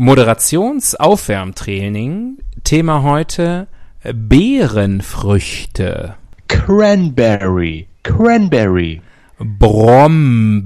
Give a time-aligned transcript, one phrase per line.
[0.00, 2.38] Moderationsaufwärmtraining.
[2.64, 3.68] Thema heute
[4.02, 6.14] äh, Beerenfrüchte.
[6.48, 7.86] Cranberry.
[8.02, 9.02] Cranberry.
[9.38, 10.62] Brombeeren.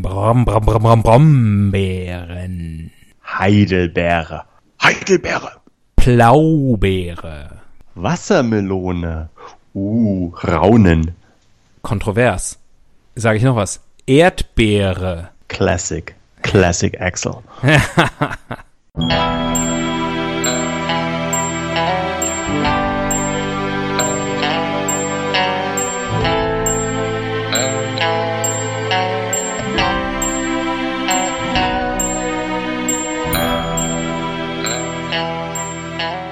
[0.00, 2.90] Brom, brom, brom, brom, Brombeeren.
[3.26, 4.44] Heidelbeere.
[4.82, 5.52] Heidelbeere.
[5.96, 7.58] Blaubeere.
[7.94, 9.28] Wassermelone.
[9.74, 11.10] Uh, Raunen.
[11.82, 12.58] Kontrovers.
[13.16, 13.82] Sage ich noch was?
[14.06, 15.28] Erdbeere.
[15.48, 16.14] Classic.
[16.42, 17.36] Classic Axel.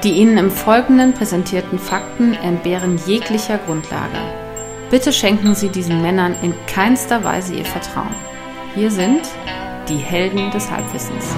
[0.06, 4.18] Die Ihnen im Folgenden präsentierten Fakten entbehren jeglicher Grundlage.
[4.88, 8.14] Bitte schenken Sie diesen Männern in keinster Weise Ihr Vertrauen.
[8.76, 9.22] Hier sind
[9.88, 11.34] die Helden des Halbwissens.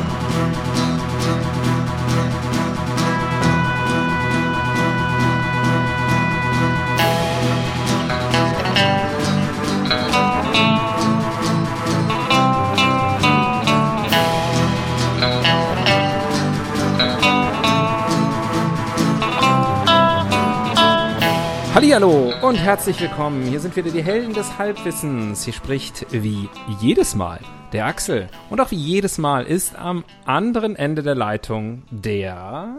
[21.75, 23.45] Hallihallo und herzlich willkommen.
[23.47, 25.45] Hier sind wieder die Helden des Halbwissens.
[25.45, 26.49] Hier spricht wie
[26.81, 27.41] jedes Mal
[27.73, 28.29] der Axel.
[28.51, 32.75] Und auch wie jedes Mal ist am anderen Ende der Leitung der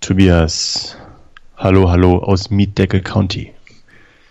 [0.00, 0.96] Tobias.
[1.56, 3.52] Hallo, hallo aus Mietdeckel County.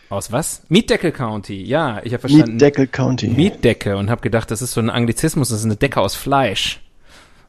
[0.09, 0.63] Aus was?
[0.67, 1.63] Mietdeckel County.
[1.63, 2.51] Ja, ich habe verstanden.
[2.51, 3.29] Mietdeckel County.
[3.29, 6.81] Mietdecke und habe gedacht, das ist so ein Anglizismus, das ist eine Decke aus Fleisch.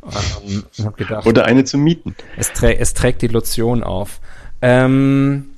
[0.04, 2.14] Ähm, hab gedacht, Oder eine zum Mieten.
[2.36, 4.20] es, trä es trägt die Lotion auf.
[4.60, 5.50] Ähm,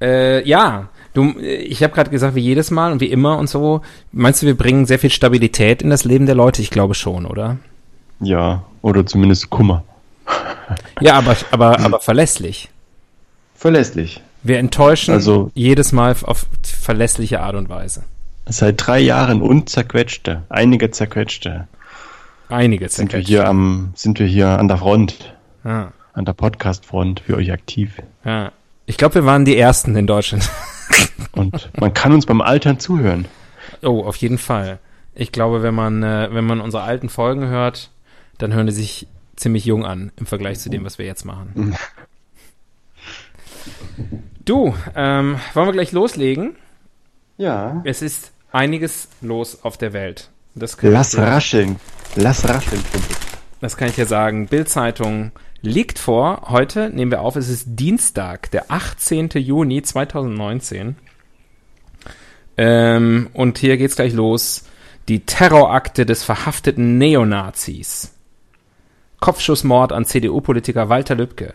[0.00, 3.80] äh, ja, du, ich habe gerade gesagt, wie jedes Mal und wie immer und so.
[4.12, 6.60] Meinst du, wir bringen sehr viel Stabilität in das Leben der Leute?
[6.62, 7.56] Ich glaube schon, oder?
[8.20, 9.82] Ja, oder zumindest Kummer.
[11.00, 12.68] Ja, aber, aber, aber verlässlich.
[13.56, 14.20] Verlässlich.
[14.42, 18.02] Wir enttäuschen Also- jedes Mal auf verlässliche Art und Weise.
[18.46, 21.66] Seit drei Jahren und zerquetschte, einige zerquetschte,
[22.50, 27.20] Einige sind wir hier am, sind wir hier an der Front, Ja, an der Podcast-Front
[27.20, 27.94] für euch aktiv.
[28.24, 28.52] ja.
[28.86, 30.46] Ich glaube, wir waren die Ersten in Deutschland.
[31.32, 33.26] Und man kann uns beim Altern zuhören.
[33.82, 34.78] Oh, auf jeden Fall.
[35.14, 37.90] Ich glaube, wenn man, äh, wenn man unsere alten Folgen hört,
[38.38, 39.06] dann hören die sich
[39.36, 41.76] ziemlich jung an im Vergleich zu dem, was wir jetzt machen.
[44.44, 46.56] Du, ähm, wollen wir gleich loslegen?
[47.38, 47.80] Ja.
[47.84, 50.30] Es ist einiges los auf der Welt.
[50.54, 51.76] Das Lass rascheln.
[52.14, 52.82] Lass rascheln.
[53.60, 54.46] Das kann ich dir sagen.
[54.46, 55.32] Bild-Zeitung
[55.64, 56.42] liegt vor.
[56.48, 57.36] Heute nehmen wir auf.
[57.36, 59.30] Es ist Dienstag, der 18.
[59.34, 60.96] Juni 2019.
[62.56, 64.64] Ähm, und hier geht's gleich los.
[65.08, 68.12] Die Terrorakte des verhafteten Neonazis.
[69.20, 71.54] Kopfschussmord an CDU-Politiker Walter Lübcke.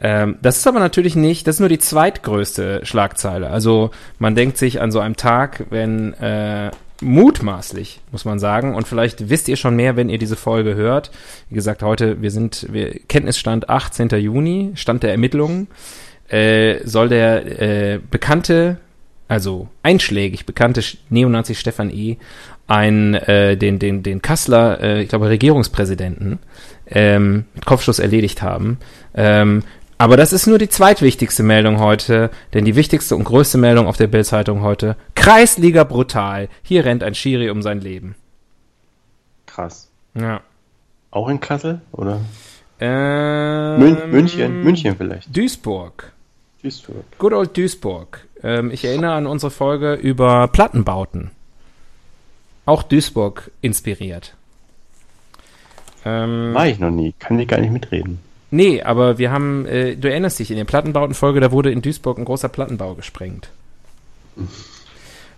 [0.00, 3.50] Ähm, das ist aber natürlich nicht, das ist nur die zweitgrößte Schlagzeile.
[3.50, 8.88] Also man denkt sich an so einem Tag, wenn äh, mutmaßlich, muss man sagen, und
[8.88, 11.10] vielleicht wisst ihr schon mehr, wenn ihr diese Folge hört.
[11.48, 14.08] Wie gesagt, heute, wir sind, wir, Kenntnisstand 18.
[14.08, 15.68] Juni, Stand der Ermittlungen,
[16.28, 18.78] äh, soll der äh, bekannte,
[19.28, 22.16] also einschlägig bekannte Neonazi Stefan E.
[22.66, 26.38] ein, äh, den, den, den Kasseler, äh, ich glaube, Regierungspräsidenten
[26.86, 28.78] ähm, mit Kopfschuss erledigt haben.
[29.14, 29.62] Ähm,
[29.98, 33.96] aber das ist nur die zweitwichtigste Meldung heute, denn die wichtigste und größte Meldung auf
[33.96, 38.14] der Bildzeitung heute, Kreisliga brutal, hier rennt ein Schiri um sein Leben.
[39.46, 39.90] Krass.
[40.14, 40.40] Ja.
[41.10, 41.80] Auch in Kassel?
[41.92, 42.20] Oder?
[42.80, 44.62] Ähm, Mün München?
[44.62, 45.36] München vielleicht.
[45.36, 46.12] Duisburg.
[46.62, 47.04] Duisburg.
[47.18, 48.26] Good old Duisburg.
[48.42, 51.30] Ähm, ich erinnere an unsere Folge über Plattenbauten.
[52.66, 54.36] Auch Duisburg inspiriert.
[56.04, 57.14] Ähm, War ich noch nie.
[57.18, 58.20] Kann ich gar nicht mitreden.
[58.50, 62.18] Nee, aber wir haben, äh, du erinnerst dich, in der Plattenbautenfolge, da wurde in Duisburg
[62.18, 63.50] ein großer Plattenbau gesprengt.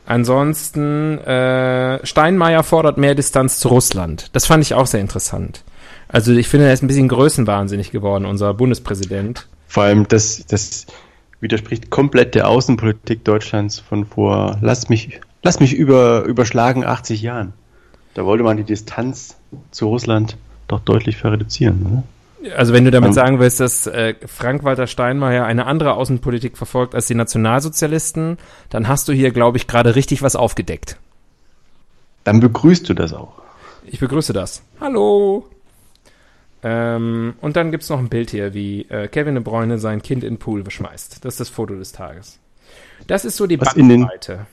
[0.07, 4.31] Ansonsten, äh, Steinmeier fordert mehr Distanz zu Russland.
[4.33, 5.63] Das fand ich auch sehr interessant.
[6.09, 9.47] Also ich finde, er ist ein bisschen größenwahnsinnig geworden, unser Bundespräsident.
[9.69, 10.87] Vor allem, das, das
[11.41, 17.53] widerspricht komplett der Außenpolitik Deutschlands von vor, lass mich, lass mich über, überschlagen 80 Jahren.
[18.15, 19.37] Da wollte man die Distanz
[19.71, 20.37] zu Russland
[20.67, 22.03] doch deutlich reduzieren, oder?
[22.57, 26.95] Also wenn du damit Ähm, sagen willst, dass äh, Frank-Walter Steinmeier eine andere Außenpolitik verfolgt
[26.95, 28.39] als die Nationalsozialisten,
[28.71, 30.97] dann hast du hier, glaube ich, gerade richtig was aufgedeckt.
[32.25, 33.41] Dann begrüßt du das auch.
[33.87, 34.63] Ich begrüße das.
[34.81, 35.47] Hallo.
[36.63, 40.25] Ähm, und dann gibt's noch ein Bild hier, wie äh, Kevin de Bruyne sein Kind
[40.25, 41.25] in den Pool beschmeißt.
[41.25, 42.39] Das ist das Foto des Tages.
[43.07, 44.47] Das ist so die Was in Bandbreite.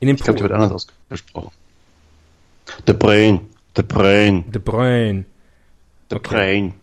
[0.00, 0.50] In, den Ich glaube, die Pool.
[0.50, 1.52] wird anders ausgesprochen.
[2.86, 3.40] De Brain.
[3.76, 4.44] The Brain.
[4.52, 5.24] De Bruyne.
[6.10, 6.34] The Okay.
[6.34, 6.74] Brain.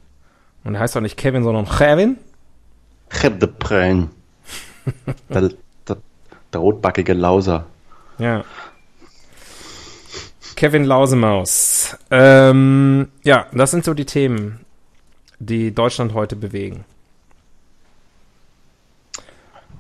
[0.64, 2.18] Und er heißt auch nicht Kevin, sondern Kevin.
[3.10, 4.10] Heb the Brain.
[5.30, 5.50] der,
[5.88, 5.98] der,
[6.54, 7.66] der rotbackige Lauser.
[8.18, 8.44] Ja.
[10.56, 11.98] Kevin Lausemaus.
[12.12, 14.62] Ähm, ja, das sind so die Themen,
[15.40, 16.86] die Deutschland heute bewegen.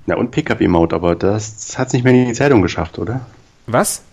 [0.06, 3.25] Na und Pkw-Maut, aber das hat es nicht mehr in die Zeitung geschafft, oder?
[3.68, 4.03] Was?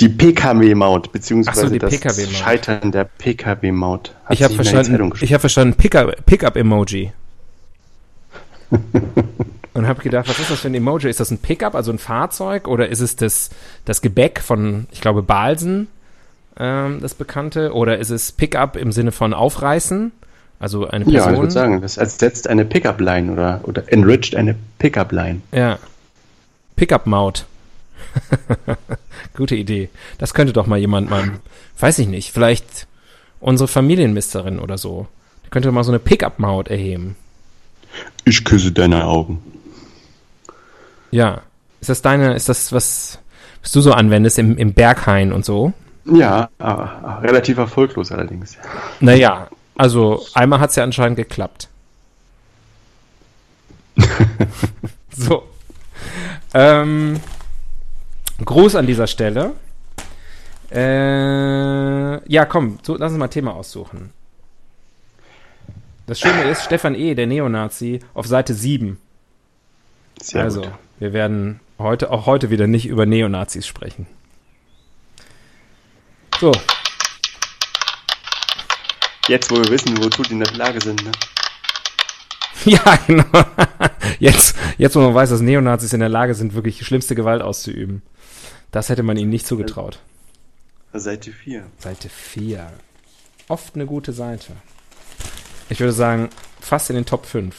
[0.00, 2.34] Die Pkw-Maut, beziehungsweise so, das PKW-Maut.
[2.34, 4.14] Scheitern der Pkw-Maut.
[4.30, 7.12] Ich habe verstanden, ich hab verstanden Pickup- Pickup-Emoji.
[9.74, 11.08] Und habe gedacht, was ist das für ein Emoji?
[11.08, 12.68] Ist das ein Pickup, also ein Fahrzeug?
[12.68, 13.50] Oder ist es das,
[13.84, 15.88] das Gebäck von, ich glaube, Balsen,
[16.58, 17.72] ähm, das bekannte?
[17.72, 20.12] Oder ist es Pickup im Sinne von aufreißen?
[20.58, 21.32] Also eine Ja, Person?
[21.34, 25.40] ich würde sagen, das ersetzt eine Pickup-Line oder, oder enriched eine Pickup-Line.
[25.52, 25.78] Ja.
[26.76, 27.46] Pickup-Maut.
[29.36, 29.88] Gute Idee.
[30.18, 31.40] Das könnte doch mal jemand mal,
[31.78, 32.86] weiß ich nicht, vielleicht
[33.40, 35.06] unsere Familienmisterin oder so.
[35.46, 37.16] Die könnte mal so eine Pickup-Maut erheben.
[38.24, 39.42] Ich küsse deine Augen.
[41.10, 41.42] Ja.
[41.80, 43.18] Ist das deine, ist das was,
[43.62, 45.72] was du so anwendest im, im Berghain und so?
[46.04, 48.56] Ja, ah, relativ erfolglos allerdings.
[49.00, 51.68] Naja, also einmal hat's ja anscheinend geklappt.
[55.10, 55.44] so.
[56.54, 57.20] Ähm,
[58.44, 59.52] Gruß an dieser Stelle.
[60.70, 64.10] Äh, ja, komm, so, lass uns mal ein Thema aussuchen.
[66.06, 68.98] Das Schöne ist, Stefan E., der Neonazi, auf Seite 7.
[70.20, 70.70] Sehr also, gut.
[70.98, 74.06] wir werden heute, auch heute wieder nicht über Neonazis sprechen.
[76.40, 76.52] So,
[79.28, 81.12] Jetzt, wo wir wissen, wozu die in der Lage sind, ne?
[82.64, 83.24] Ja, genau.
[84.18, 87.40] Jetzt, jetzt, wo man weiß, dass Neonazis in der Lage sind, wirklich die schlimmste Gewalt
[87.40, 88.02] auszuüben.
[88.72, 90.00] Das hätte man ihnen nicht zugetraut.
[90.94, 91.64] Seite 4.
[91.78, 92.72] Seite 4.
[93.48, 94.56] Oft eine gute Seite.
[95.68, 97.54] Ich würde sagen, fast in den Top 5.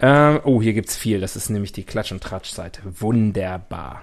[0.00, 1.20] Ähm, oh, hier gibt's viel.
[1.20, 2.80] Das ist nämlich die Klatsch- und Tratsch-Seite.
[3.00, 4.02] Wunderbar.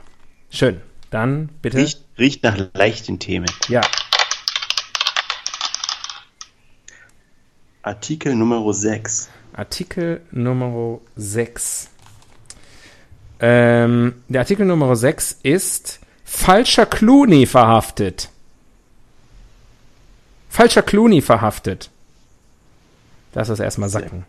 [0.52, 0.80] Schön.
[1.10, 1.78] Dann bitte.
[1.78, 3.50] Riecht, riecht nach leichten Themen.
[3.68, 3.82] Ja.
[7.82, 9.30] Artikel Nummer 6.
[9.54, 11.90] Artikel Nummer 6.
[13.46, 18.30] Ähm, der Artikel Nummer 6 ist falscher Clooney verhaftet.
[20.48, 21.90] Falscher Clooney verhaftet.
[23.34, 24.26] Lass das erstmal sacken.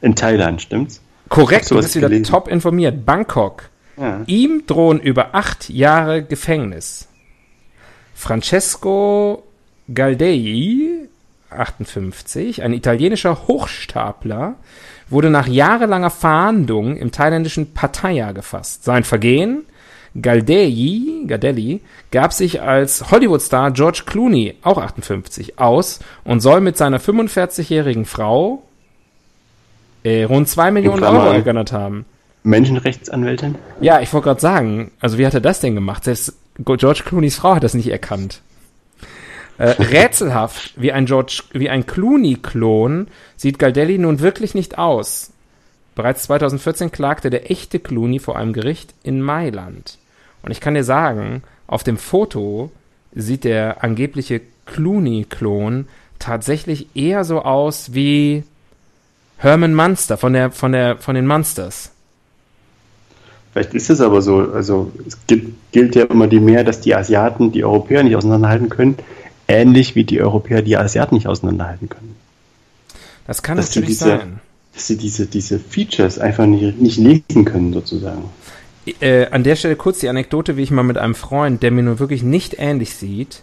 [0.00, 1.00] In Thailand, stimmt's?
[1.28, 2.24] Korrekt, du bist wieder gelesen.
[2.28, 3.06] top informiert.
[3.06, 3.70] Bangkok.
[3.96, 4.22] Ja.
[4.26, 7.06] Ihm drohen über acht Jahre Gefängnis.
[8.16, 9.44] Francesco
[9.94, 10.99] Galdei,
[11.52, 14.56] 58, ein italienischer Hochstapler,
[15.08, 18.84] wurde nach jahrelanger Fahndung im thailändischen Pattaya gefasst.
[18.84, 19.64] Sein Vergehen,
[20.20, 20.72] Galdei,
[21.26, 21.80] Gardelli,
[22.10, 28.62] gab sich als Hollywood-Star George Clooney, auch 58, aus und soll mit seiner 45-jährigen Frau
[30.02, 31.04] äh, rund 2 Millionen.
[31.04, 32.06] Euro ergattert haben.
[32.42, 33.56] Menschenrechtsanwältin?
[33.80, 36.04] Ja, ich wollte gerade sagen, also wie hat er das denn gemacht?
[36.04, 38.40] Selbst George Clooneys Frau hat das nicht erkannt.
[39.60, 45.32] Äh, rätselhaft, wie ein George, wie ein Clooney-Klon sieht Galdelli nun wirklich nicht aus.
[45.94, 49.98] Bereits 2014 klagte der echte Clooney vor einem Gericht in Mailand.
[50.40, 52.70] Und ich kann dir sagen, auf dem Foto
[53.14, 55.88] sieht der angebliche Clooney-Klon
[56.18, 58.44] tatsächlich eher so aus wie
[59.36, 61.92] Herman Munster von der, von der, von den Munsters.
[63.52, 64.38] Vielleicht ist es aber so.
[64.54, 68.70] Also es gilt, gilt ja immer die mehr, dass die Asiaten die Europäer nicht auseinanderhalten
[68.70, 68.96] können,
[69.50, 72.14] ähnlich wie die Europäer die Asiaten nicht auseinanderhalten können.
[73.26, 74.40] Das kann Das sind natürlich diese- sein.
[74.72, 78.24] Dass sie diese, diese Features einfach nicht, nicht lesen können, sozusagen.
[79.00, 81.82] Äh, an der Stelle kurz die Anekdote, wie ich mal mit einem Freund, der mir
[81.82, 83.42] nun wirklich nicht ähnlich sieht,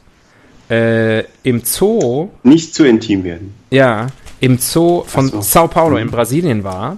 [0.69, 3.53] äh, im Zoo, Nicht zu intim werden.
[3.71, 4.07] ja,
[4.39, 5.41] im Zoo von so.
[5.41, 6.97] Sao Paulo in Brasilien war.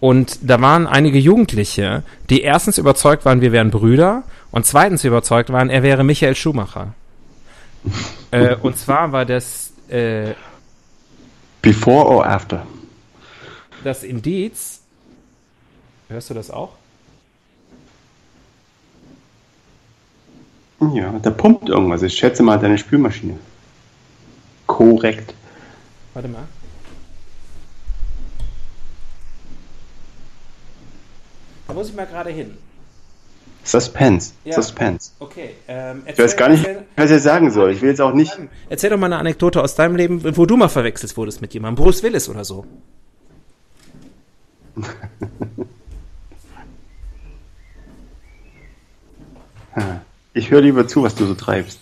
[0.00, 5.50] Und da waren einige Jugendliche, die erstens überzeugt waren, wir wären Brüder und zweitens überzeugt
[5.50, 6.94] waren, er wäre Michael Schumacher.
[8.30, 10.34] Äh, und zwar war das äh,
[11.62, 12.66] Before or after?
[13.84, 14.80] das Indiz.
[16.08, 16.72] Hörst du das auch?
[20.92, 22.02] Ja, da pumpt irgendwas.
[22.02, 23.38] Ich schätze mal deine Spülmaschine.
[24.66, 25.34] Korrekt.
[26.12, 26.44] Warte mal.
[31.66, 32.56] Da muss ich mal gerade hin.
[33.64, 34.32] Suspense.
[34.44, 34.52] Ja.
[34.54, 35.10] Suspense.
[35.18, 35.50] Okay.
[35.66, 36.64] Ähm, Ich weiß gar nicht,
[36.96, 37.72] was ich sagen soll.
[37.72, 38.32] Ich will jetzt auch nicht.
[38.68, 41.82] Erzähl doch mal eine Anekdote aus deinem Leben, wo du mal verwechselt wurdest mit jemandem.
[41.82, 42.66] Bruce Willis oder so.
[50.34, 51.80] Ich höre lieber zu, was du so treibst.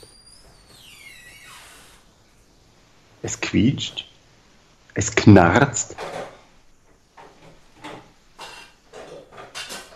[3.23, 4.09] Es quietscht.
[4.95, 5.97] Es knarzt.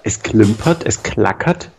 [0.02, 1.70] Es klimpert, es klackert.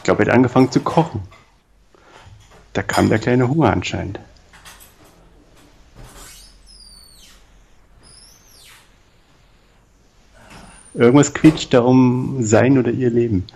[0.00, 1.20] Ich glaube, er hat angefangen zu kochen.
[2.72, 4.18] Da kam der kleine Hunger anscheinend.
[10.94, 13.46] Irgendwas quietscht da um sein oder ihr Leben.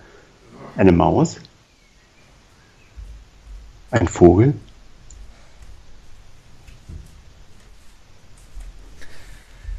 [0.77, 1.41] Eine Maus?
[3.91, 4.53] Ein Vogel?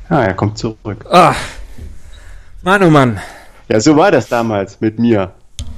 [0.09, 1.05] Ah, er kommt zurück.
[1.11, 1.35] Ah,
[2.63, 3.21] Mann, oh Mann.
[3.67, 5.31] Ja, so war das damals mit mir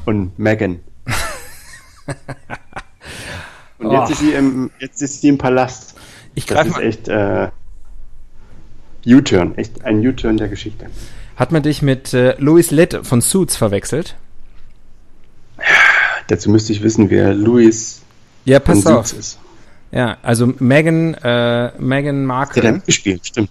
[0.07, 0.79] und Megan.
[3.77, 4.11] und jetzt, Oh.
[4.11, 5.95] ist sie im, jetzt ist sie im Palast.
[6.33, 7.49] Ich Das ist echt äh,
[9.05, 10.87] U-Turn, echt ein U-Turn der Geschichte.
[11.35, 14.15] Hat man dich mit äh, Louis Litt von Suits verwechselt?
[16.27, 18.01] Dazu müsste ich wissen, wer Louis
[18.45, 19.07] Ja, von pass auf.
[19.07, 19.39] Suits ist.
[19.91, 23.49] Ja, also Meghan, äh, Meghan Der hat Markle mitgespielt, stimmt.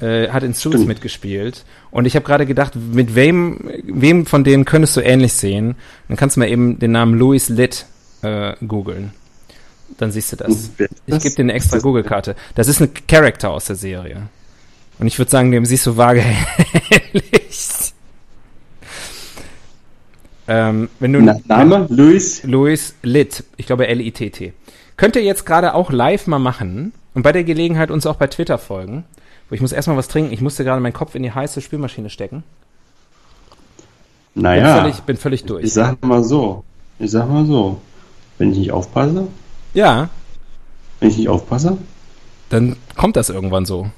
[0.00, 0.88] Äh, hat in Suits Stimmt.
[0.88, 1.64] mitgespielt.
[1.90, 5.76] Und ich habe gerade gedacht, mit wem, wem von denen könntest du ähnlich sehen?
[6.08, 7.86] Dann kannst du mal eben den Namen Louis Litt
[8.22, 9.12] äh, googeln.
[9.96, 10.70] Dann siehst du das.
[11.06, 12.36] Ich gebe dir eine extra Google-Karte.
[12.54, 14.28] Das ist ein Charakter aus der Serie.
[14.98, 16.22] Und ich würde sagen, dem siehst du vage
[16.90, 17.92] ähnlich.
[20.46, 21.86] ähm, wenn du Na, Name?
[21.88, 22.42] Louis?
[22.44, 24.52] Louis Litt, ich glaube L-I-T-T.
[24.96, 28.26] Könnt ihr jetzt gerade auch live mal machen und bei der Gelegenheit uns auch bei
[28.26, 29.04] Twitter folgen.
[29.50, 30.32] Ich muss erstmal was trinken.
[30.32, 32.44] Ich musste gerade meinen Kopf in die heiße Spülmaschine stecken.
[34.34, 35.64] Bin, Naja, völlig, bin völlig durch.
[35.64, 36.64] ich sag mal so.
[36.98, 37.80] Ich sag mal so.
[38.36, 39.26] Wenn ich nicht aufpasse,
[39.74, 40.08] ja,
[41.00, 41.76] wenn ich nicht aufpasse,
[42.50, 43.90] dann kommt das irgendwann so.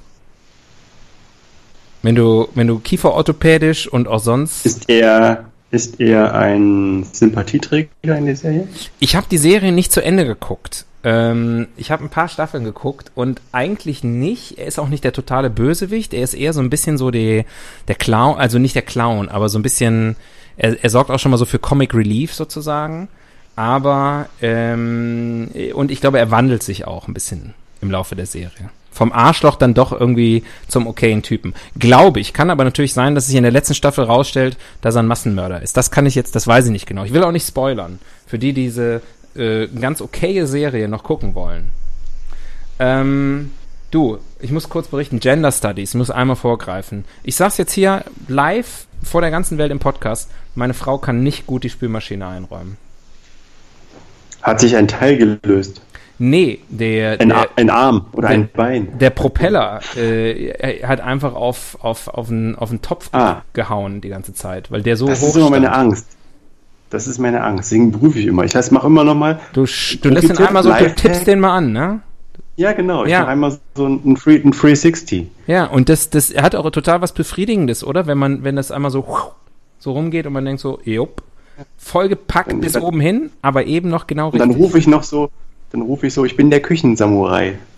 [2.03, 4.65] Wenn du, wenn du kieferorthopädisch und auch sonst.
[4.65, 8.69] ist er, ist er ein Sympathieträger in der Serie?
[8.99, 10.85] Ich habe die Serie nicht zu Ende geguckt.
[11.03, 14.59] Ähm, ich habe ein paar Staffeln geguckt und eigentlich nicht.
[14.59, 16.13] Er ist auch nicht der totale Bösewicht.
[16.13, 17.45] Er ist eher so ein bisschen so die,
[17.89, 20.17] der Clown, also nicht der Clown, aber so ein bisschen.
[20.57, 23.09] Er, er sorgt auch schon mal so für Comic Relief sozusagen.
[23.57, 28.71] Aber ähm, und ich glaube, er wandelt sich auch ein bisschen im Laufe der Serie.
[28.93, 31.55] Vom Arschloch dann doch irgendwie zum okayen Typen.
[31.79, 32.33] Glaube ich.
[32.33, 35.63] Kann aber natürlich sein, dass sich in der letzten Staffel rausstellt, dass er ein Massenmörder
[35.63, 35.77] ist.
[35.77, 37.05] Das kann ich jetzt, das weiß ich nicht genau.
[37.05, 37.99] Ich will auch nicht spoilern.
[38.27, 39.01] Für die, die diese
[39.35, 41.71] äh, ganz okaye Serie noch gucken wollen.
[42.79, 43.51] Ähm,
[43.91, 47.05] du, ich muss kurz berichten, Gender Studies, ich muss einmal vorgreifen.
[47.25, 51.47] Ich sag's jetzt hier live vor der ganzen Welt im Podcast, meine Frau kann nicht
[51.47, 52.77] gut die Spülmaschine einräumen.
[54.43, 55.83] Hat sich ein Teil gelöst?
[56.23, 58.99] Nee, der, Ein, der, ein Arm oder der- ein Bein?
[58.99, 63.41] der Propeller äh, hat einfach auf, auf, auf, einen, auf einen Topf Ah.
[63.55, 65.79] gehauen die ganze Zeit, weil der so Das hoch ist immer meine stand.
[65.79, 66.07] Angst.
[66.91, 67.71] Das ist meine Angst.
[67.71, 68.45] Deswegen prüfe ich immer.
[68.45, 69.41] Ich heißt, mach immer noch mal.
[69.55, 72.01] Du, du lässt den einmal so, du tippst den mal an, ne?
[72.57, 73.05] Ja, genau.
[73.07, 73.21] Ich Ja.
[73.21, 75.27] mache einmal so ein, ein, Free, ein 360.
[75.47, 78.07] Ja, und das, das hat auch total was Befriedigendes, oder?
[78.07, 79.07] Wenn man, wenn das einmal so,
[79.79, 81.23] so rumgeht und man denkt so, jupp,
[81.79, 84.67] vollgepackt bis dann- oben hin, aber eben noch genau Und dann richtig.
[84.67, 85.31] rufe ich noch so,
[85.71, 87.59] dann rufe ich so, ich bin der Küchensamurai.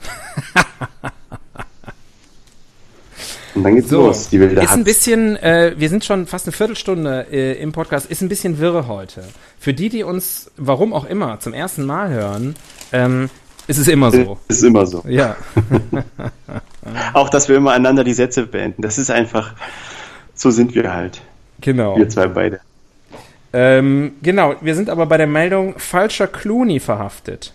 [3.54, 6.46] Und dann geht's So, los, die wilde ist ein bisschen, äh, wir sind schon fast
[6.46, 9.24] eine Viertelstunde äh, im Podcast, ist ein bisschen wirre heute.
[9.58, 12.54] Für die, die uns, warum auch immer, zum ersten Mal hören,
[12.92, 13.28] ähm,
[13.66, 14.38] ist es immer so.
[14.48, 15.04] Ist immer so.
[15.06, 15.36] Ja,
[17.12, 18.82] Auch, dass wir immer einander die Sätze beenden.
[18.82, 19.54] Das ist einfach,
[20.34, 21.20] so sind wir halt.
[21.60, 21.96] genau.
[21.96, 22.60] Wir zwei beide.
[23.52, 27.52] Ähm, genau, wir sind aber bei der Meldung falscher Clooney verhaftet.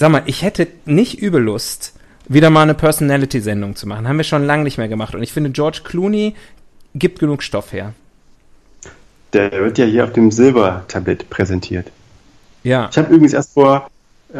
[0.00, 1.92] Sag mal, ich hätte nicht übel Lust,
[2.26, 4.08] wieder mal eine Personality-Sendung zu machen.
[4.08, 5.14] Haben wir schon lange nicht mehr gemacht.
[5.14, 6.34] Und ich finde, George Clooney
[6.94, 7.92] gibt genug Stoff her.
[9.34, 11.88] Der wird ja hier auf dem Silbertablett präsentiert.
[12.62, 13.90] Ja, Ich habe übrigens erst vor,
[14.32, 14.38] äh,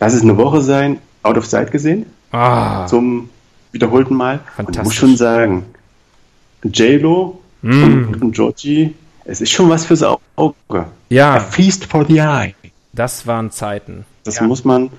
[0.00, 3.28] lass es eine Woche sein, Out of Sight gesehen, ah, zum
[3.72, 4.40] wiederholten Mal.
[4.56, 5.66] Und ich muss schon sagen,
[6.62, 7.82] J-Lo Mm.
[7.82, 8.94] und, und Georgie,
[9.26, 10.54] es ist schon was fürs Auge.
[10.70, 12.54] A ja, feast for the eye.
[12.94, 14.04] Das waren Zeiten.
[14.24, 14.46] Das Ja.
[14.46, 14.90] muss man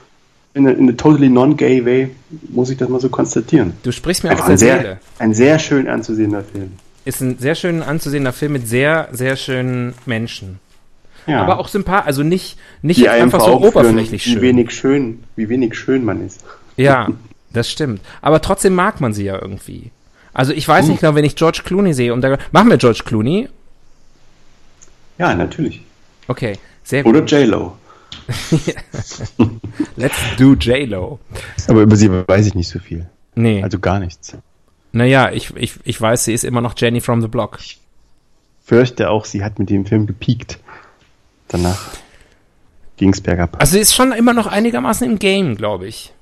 [0.54, 2.12] in a, in a totally non-gay way,
[2.50, 3.74] muss ich das mal so konstatieren.
[3.84, 5.00] Du sprichst mir Einfach aus ein der sehr, Seele.
[5.20, 6.74] ein sehr schön anzusehender Film.
[7.04, 10.60] Ist ein sehr schön anzusehender Film mit sehr, sehr schönen Menschen.
[11.28, 11.42] Ja.
[11.42, 14.42] Aber auch sympathisch, also nicht, nicht die einfach so oberflächlich wie schön.
[14.42, 16.44] wenig schön, wie wenig schön man ist.
[16.78, 17.08] Ja,
[17.54, 18.02] das stimmt.
[18.22, 19.92] Aber trotzdem mag man sie ja irgendwie.
[20.34, 20.92] Also ich weiß Hm.
[20.92, 23.50] nicht genau, wenn ich George Clooney sehe und da machen wir George Clooney.
[25.18, 25.82] Ja, natürlich.
[26.28, 27.16] Okay, sehr gut.
[27.16, 27.78] Oder J-Lo.
[29.96, 31.20] Let's do J-Lo.
[31.67, 33.05] Aber über sie weiß ich nicht so viel.
[33.36, 34.36] Nee, Also gar nichts.
[34.91, 37.60] naja, ich, ich, ich weiß, sie ist immer noch Jenny from the Block.
[38.63, 40.60] fürchte auch, sie hat mit dem Film gepiekt.
[41.50, 41.89] Danach
[42.98, 43.58] ging es bergab.
[43.60, 46.13] Also sie ist schon immer noch einigermaßen im Game, glaube ich.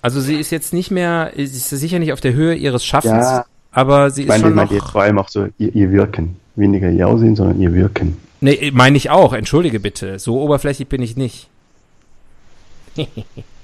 [0.00, 3.12] Also sie ist jetzt nicht mehr, sie ist sicher nicht auf der Höhe ihres Schaffens,
[3.24, 3.44] Ja.
[3.72, 4.92] aber sie Ich ist meine, schon ich meine noch...
[4.92, 6.36] vor allem auch so ihr, ihr Wirken.
[6.56, 8.16] Weniger ihr Aussehen, sondern ihr Wirken.
[8.42, 10.18] Nee, meine ich auch, entschuldige bitte.
[10.18, 11.48] So oberflächlich bin ich nicht.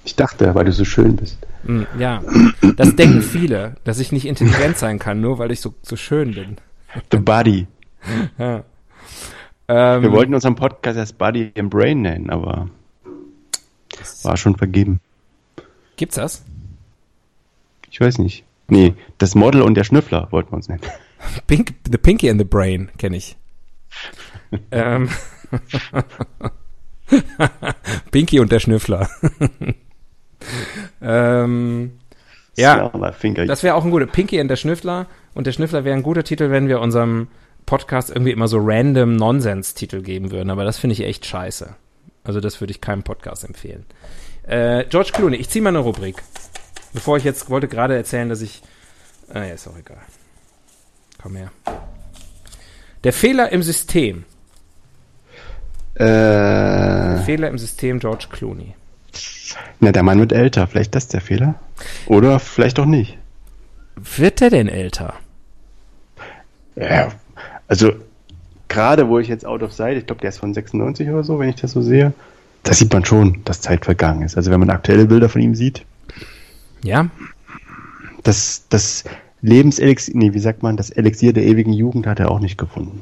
[0.04, 1.36] Ich dachte, weil du so schön bist.
[1.66, 2.22] Hm, ja,
[2.76, 6.32] das denken viele, dass ich nicht intelligent sein kann, nur weil ich so, so schön
[6.32, 6.56] bin.
[7.12, 7.66] The Body.
[8.38, 8.64] Ja.
[9.68, 12.70] Ähm, Wir wollten unseren Podcast erst Body and Brain nennen, aber
[14.22, 15.00] war schon vergeben.
[15.96, 16.42] Gibt's das?
[17.90, 18.44] Ich weiß nicht.
[18.68, 20.80] Nee, das Model und der Schnüffler wollten wir uns nennen.
[21.46, 23.36] Pink, the Pinky and the Brain kenne ich.
[24.70, 25.08] Ähm.
[28.10, 29.08] Pinky und der Schnüffler.
[31.02, 31.92] ähm,
[32.56, 32.90] ja,
[33.46, 34.06] das wäre auch ein guter.
[34.06, 35.06] Pinky und der Schnüffler.
[35.34, 37.28] Und der Schnüffler wäre ein guter Titel, wenn wir unserem
[37.66, 40.50] Podcast irgendwie immer so random Nonsens-Titel geben würden.
[40.50, 41.76] Aber das finde ich echt scheiße.
[42.24, 43.86] Also das würde ich keinem Podcast empfehlen.
[44.42, 46.16] Äh, George Clooney, ich ziehe mal eine Rubrik.
[46.92, 48.62] Bevor ich jetzt wollte gerade erzählen, dass ich.
[49.32, 50.00] Ah, ja, ist auch egal.
[51.22, 51.52] Komm her.
[53.04, 54.24] Der Fehler im System.
[55.98, 58.74] Äh, Fehler im System George Clooney.
[59.80, 60.66] na, der Mann wird älter.
[60.66, 61.54] Vielleicht das der Fehler?
[62.06, 63.16] Oder vielleicht auch nicht.
[64.16, 65.14] Wird der denn älter?
[66.76, 67.08] Ja,
[67.66, 67.92] also
[68.68, 71.38] gerade wo ich jetzt out of sight, ich glaube, der ist von 96 oder so,
[71.38, 72.12] wenn ich das so sehe,
[72.62, 74.36] da sieht man schon, dass Zeit vergangen ist.
[74.36, 75.84] Also wenn man aktuelle Bilder von ihm sieht,
[76.84, 77.08] Ja?
[78.22, 79.04] das, das
[79.42, 83.00] Lebenselixier, nee, wie sagt man, das Elixier der ewigen Jugend hat er auch nicht gefunden.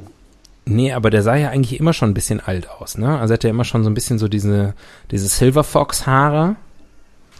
[0.69, 3.19] Nee, aber der sah ja eigentlich immer schon ein bisschen alt aus, ne?
[3.19, 4.75] Also hat er immer schon so ein bisschen so diese,
[5.13, 6.57] diese Silver Fox Haare.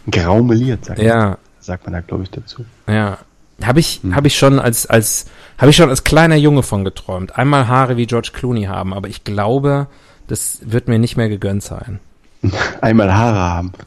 [0.09, 2.65] Graumeliert, sagt, Ja, sagt man da, glaube ich, dazu.
[2.87, 3.17] ja.
[3.63, 5.25] Habe ich, habe ich schon als, als,
[5.57, 7.39] habe ich schon als kleiner Junge von geträumt.
[7.39, 9.87] Einmal Haare wie George Clooney haben, aber ich glaube,
[10.27, 11.99] das wird mir nicht mehr gegönnt sein.
[12.81, 13.71] Einmal Haare haben.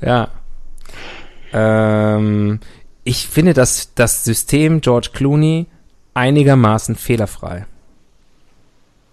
[0.00, 0.28] Ja.
[1.52, 2.60] Ähm,
[3.02, 5.66] ich finde das, das System George Clooney
[6.14, 7.66] einigermaßen fehlerfrei.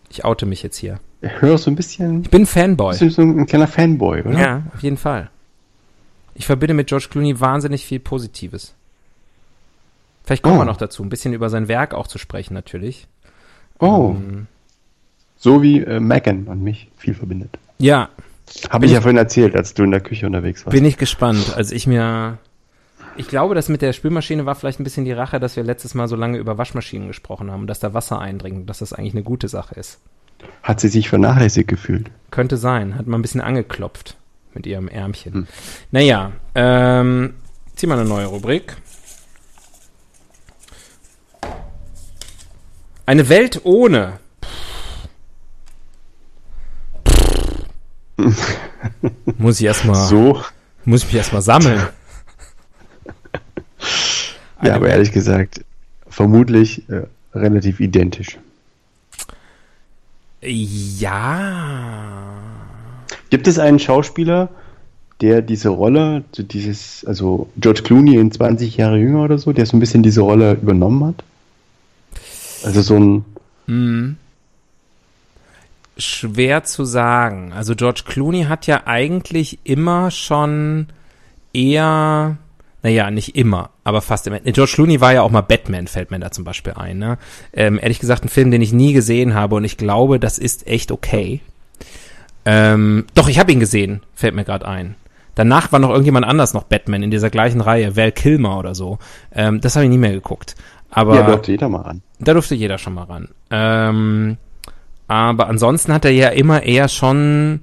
[0.10, 1.00] Ich oute mich jetzt hier.
[1.22, 2.90] Hörst du ein bisschen, Ich bin Fanboy.
[2.92, 4.40] bist du so ein kleiner Fanboy, oder?
[4.40, 5.30] Ja, auf jeden Fall.
[6.34, 8.74] Ich verbinde mit George Clooney wahnsinnig viel Positives.
[10.24, 10.62] Vielleicht kommen Oh.
[10.62, 13.08] wir noch dazu, ein bisschen über sein Werk auch zu sprechen, natürlich.
[13.80, 14.48] Oh, Ähm,
[15.38, 17.58] so wie äh, Megan und mich viel verbindet.
[17.80, 18.10] ja,
[18.70, 20.74] Habe ich ja vorhin erzählt, als du in der Küche unterwegs warst.
[20.76, 21.54] bin ich gespannt.
[21.56, 22.38] Als ich mir.
[23.18, 25.94] Ich glaube, das mit der Spülmaschine war vielleicht ein bisschen die Rache, dass wir letztes
[25.94, 28.94] Mal so lange über Waschmaschinen gesprochen haben und dass da Wasser eindringt und dass das
[28.94, 30.00] eigentlich eine gute Sache ist.
[30.64, 32.10] Hat sie sich vernachlässigt gefühlt?
[32.32, 32.96] Könnte sein.
[32.96, 34.18] Hat mal ein bisschen angeklopft
[34.54, 35.34] mit ihrem Ärmchen.
[35.34, 35.48] Hm.
[35.92, 37.36] Naja, ähm,
[37.76, 38.78] zieh mal eine neue Rubrik.
[43.06, 44.20] Eine Welt ohne.
[49.38, 50.42] muss ich erstmal, So?
[50.86, 51.82] muss ich mich erstmal sammeln.
[54.64, 55.62] Ja, aber ehrlich gesagt,
[56.08, 58.38] vermutlich äh, relativ identisch.
[60.42, 61.40] Ja.
[63.30, 64.50] Gibt es einen Schauspieler,
[65.22, 69.78] der diese Rolle, dieses, also George Clooney in 20 Jahre jünger oder so, der so
[69.78, 71.24] ein bisschen diese Rolle übernommen hat?
[72.64, 73.26] Also so ein,
[73.68, 74.18] Hm.
[75.98, 77.54] Schwer zu sagen.
[77.54, 80.88] Also George Clooney hat ja eigentlich immer schon
[81.54, 82.38] eher,
[82.84, 84.40] naja, nicht immer, aber fast immer.
[84.40, 86.98] George Clooney war ja auch mal Batman, fällt mir da zum Beispiel ein.
[86.98, 87.18] Ne?
[87.54, 90.68] Ähm, ehrlich gesagt, ein Film, den ich nie gesehen habe und ich glaube, das ist
[90.68, 91.42] echt okay.
[92.46, 94.96] Ähm, doch, ich habe ihn gesehen, fällt mir gerade ein.
[95.36, 98.98] Danach war noch irgendjemand anders noch Batman in dieser gleichen Reihe, Val Kilmer oder so.
[99.34, 100.56] Ähm, das habe ich nie mehr geguckt.
[100.90, 102.02] Aber ja, durfte jeder mal an.
[102.20, 103.30] da durfte jeder schon mal ran.
[103.50, 104.38] Ähm,
[105.08, 107.62] aber ansonsten hat er ja immer eher schon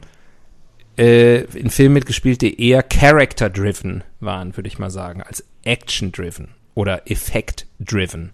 [0.99, 7.11] äh, in Filmen mitgespielt, die eher character-driven waren, würde ich mal sagen, als action-driven oder
[7.11, 8.31] effect-driven.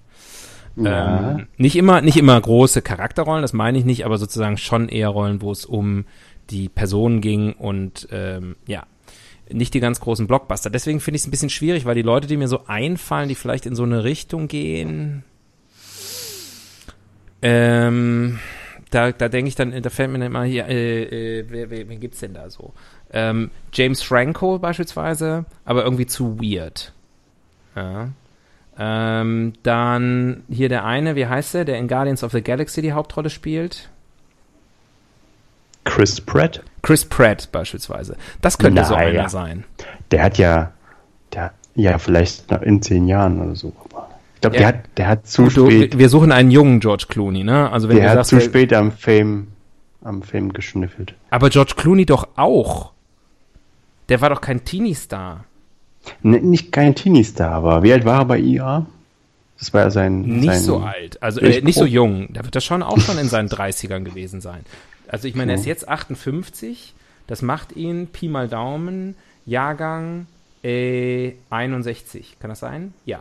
[0.77, 1.33] Ja.
[1.33, 5.09] Ähm, nicht immer, nicht immer große Charakterrollen, das meine ich nicht, aber sozusagen schon eher
[5.09, 6.05] Rollen, wo es um
[6.51, 8.85] die Person ging und ähm, ja,
[9.51, 10.71] nicht die ganz großen Blockbuster.
[10.71, 13.35] Deswegen finde ich es ein bisschen schwierig, weil die Leute, die mir so einfallen, die
[13.35, 15.23] vielleicht in so eine Richtung gehen,
[17.41, 18.41] ähm,
[18.95, 22.01] da, da denke ich dann, da fällt mir dann immer hier, äh, äh, wer, wen
[22.01, 22.73] gibt's denn da so?
[23.13, 26.93] Ähm, James Franco beispielsweise, aber irgendwie zu weird.
[27.75, 28.09] Ja.
[28.79, 32.93] Ähm, dann hier der eine, wie heißt der, der in Guardians of the Galaxy die
[32.93, 33.89] Hauptrolle spielt?
[35.85, 38.17] Chris Pratt, Chris Pratt beispielsweise.
[38.41, 39.29] Das könnte so Na einer ja.
[39.29, 39.65] sein.
[40.11, 40.73] der hat ja,
[41.33, 43.73] der, ja, vielleicht in zehn Jahren oder so.
[43.91, 44.09] Aber
[44.51, 44.71] glaube, Ja.
[44.73, 47.71] der, hat, der hat zu Du, spät, wir suchen einen jungen George Clooney, ne?
[47.71, 49.49] Also wenn der hat sagst, zu spät am Fame,
[50.03, 51.15] am Fame geschnüffelt.
[51.31, 52.93] aber George Clooney doch auch.
[54.09, 55.45] Der war doch kein Teenie-Star.
[56.23, 58.87] Ne, nicht kein Teenie-Star, aber wie alt war er bei IA?
[59.59, 60.21] Das war ja sein.
[60.23, 62.29] Nicht sein, so alt, also äh, nicht so jung.
[62.33, 64.61] Da wird er schon auch schon in seinen 30ern gewesen sein.
[65.09, 66.93] Also ich meine, er ist jetzt 58.
[67.27, 69.15] Das macht ihn Pi mal Daumen
[69.47, 70.27] Jahrgang
[70.63, 72.37] äh, 61.
[72.41, 72.93] Kann das sein?
[73.07, 73.21] Ja.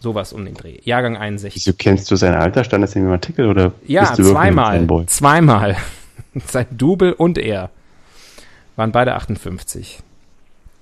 [0.00, 0.78] Sowas um den Dreh.
[0.82, 1.66] Jahrgang 61.
[1.66, 2.64] Wieso kennst du sein Alter?
[2.64, 3.72] Stand das in dem Artikel oder?
[3.86, 4.86] Ja, du zweimal.
[5.06, 5.76] Zweimal.
[6.46, 7.70] Sein Double und er
[8.76, 10.00] waren beide 58.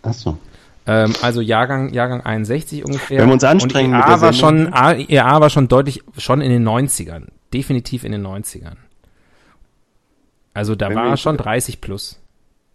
[0.02, 0.36] Achso.
[0.86, 3.20] Ähm, also Jahrgang, Jahrgang 61 ungefähr.
[3.20, 6.02] Wenn wir uns anstrengen und mit EA der war Sendung- schon, EA war schon deutlich,
[6.18, 7.26] schon in den 90ern.
[7.52, 8.74] Definitiv in den 90ern.
[10.52, 12.18] Also da Wenn war er schon 30 plus.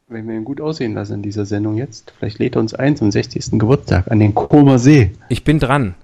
[0.08, 2.96] Wenn wir ihn gut aussehen lassen in dieser Sendung jetzt, vielleicht lädt er uns ein
[2.98, 3.60] zum 60.
[3.60, 5.12] Geburtstag an den Koma See.
[5.30, 5.96] Ich bin dran.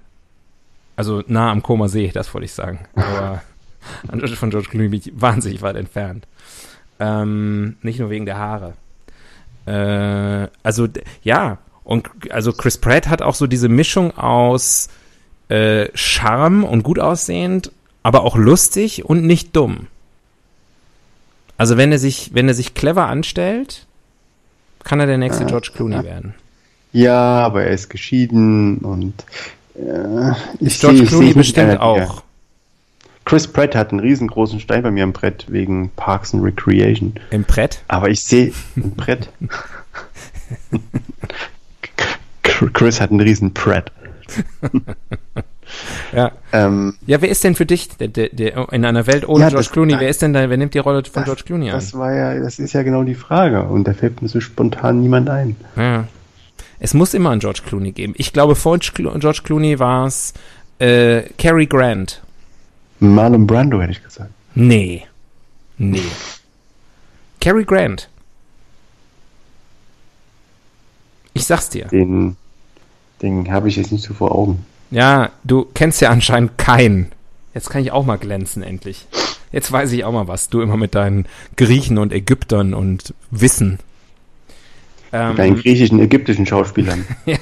[0.96, 2.80] Also nah am Koma See, das wollte ich sagen.
[2.94, 3.42] Aber
[4.36, 6.26] von George Clooney bin ich wahnsinnig weit entfernt.
[6.98, 8.72] Ähm, nicht nur wegen der Haare.
[9.66, 10.88] Äh, also
[11.22, 14.88] ja, und also Chris Pratt hat auch so diese Mischung aus
[15.48, 17.70] äh, Charme und gut aussehend,
[18.02, 19.86] aber auch lustig und nicht dumm.
[21.58, 23.86] Also wenn er sich, wenn er sich clever anstellt,
[24.84, 26.34] kann er der nächste George Clooney werden.
[26.92, 29.14] Ja, aber er ist geschieden und
[30.60, 32.22] ich Ist George seh- Clooney bestimmt einer- auch.
[33.24, 37.14] Chris Pratt hat einen riesengroßen Stein bei mir am Brett wegen Parks and Recreation.
[37.30, 37.82] Im Brett.
[37.88, 39.28] Aber ich sehe ein Brett.
[42.72, 43.90] Chris hat einen riesen Pratt.
[46.14, 46.30] Ja.
[46.52, 49.48] Ähm, Ja, wer ist denn für dich der, der, der, in einer Welt ohne Ja,
[49.48, 49.96] George das- Clooney?
[49.98, 50.48] Wer ist denn da?
[50.48, 51.74] Wer nimmt die Rolle von George Clooney an?
[51.76, 53.64] das war ja, das ist ja genau die Frage.
[53.64, 55.56] Und da fällt mir so spontan niemand ein.
[55.76, 56.04] Ja.
[56.78, 58.14] Es muss immer einen George Clooney geben.
[58.16, 60.34] Ich glaube, vor George Clooney war es
[60.78, 62.22] äh, Cary Grant.
[63.00, 64.30] Marlon Brando hätte ich gesagt.
[64.54, 65.06] Nee.
[65.78, 66.02] Nee.
[67.40, 68.08] Cary Grant.
[71.34, 71.86] Ich sag's dir.
[71.86, 72.36] Den,
[73.20, 74.64] den habe ich jetzt nicht so vor Augen.
[74.90, 77.12] Ja, du kennst ja anscheinend keinen.
[77.52, 79.06] Jetzt kann ich auch mal glänzen, endlich.
[79.52, 80.48] Jetzt weiß ich auch mal was.
[80.48, 83.78] Du immer mit deinen Griechen und Ägyptern und Wissen.
[85.18, 87.06] Ähm, Deinen griechischen, ägyptischen Schauspielern.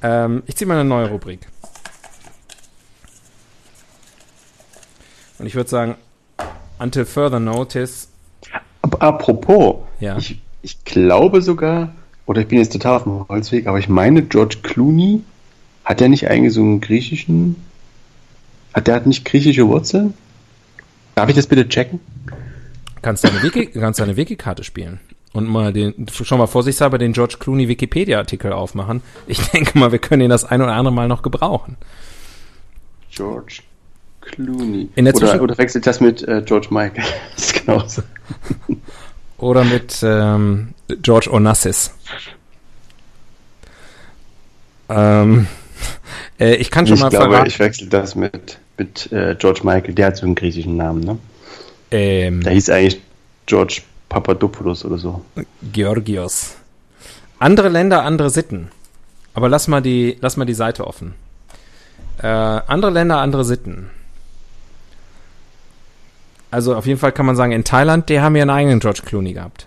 [0.00, 1.40] Ähm, ich ziehe mal eine neue Rubrik.
[5.40, 5.96] Und ich würde sagen,
[6.78, 8.08] until further notice,
[8.82, 10.16] Aber apropos, Ja.
[10.16, 11.92] ich, ich glaube sogar,
[12.26, 15.24] oder ich bin jetzt total auf dem Holzweg, aber ich meine, George Clooney
[15.84, 17.56] hat ja nicht eigentlich so einen griechischen,
[18.74, 20.14] hat der hat nicht griechische Wurzeln?
[21.16, 21.98] Darf ich das bitte checken?
[23.02, 25.00] kannst deine Wiki, kannst deine Wiki-Karte spielen.
[25.38, 29.02] Und mal den, schon mal vorsichtshalber den George Clooney Wikipedia-Artikel aufmachen.
[29.28, 31.76] Ich denke mal, wir können ihn das ein oder andere Mal noch gebrauchen.
[33.08, 33.60] George
[34.20, 34.88] Clooney.
[34.96, 37.04] In der Zwischen- oder, oder wechselt das mit äh, George Michael?
[37.36, 38.02] Das ist genauso.
[39.38, 41.94] Oder mit ähm, George Onassis.
[44.88, 45.46] Ähm,
[46.40, 47.46] äh, ich kann schon ich mal glaube, verraten.
[47.46, 49.94] ich wechsle das mit, mit äh, George Michael.
[49.94, 51.18] Der hat so einen griechischen Namen, ne?
[51.92, 53.00] ähm, Der hieß eigentlich
[53.46, 55.24] George Papadopoulos oder so.
[55.72, 56.56] Georgios.
[57.38, 58.70] Andere Länder, andere Sitten.
[59.34, 61.14] Aber lass mal die, lass mal die Seite offen.
[62.20, 63.90] Äh, andere Länder, andere Sitten.
[66.50, 69.02] Also auf jeden Fall kann man sagen, in Thailand, die haben ja einen eigenen George
[69.04, 69.66] Clooney gehabt.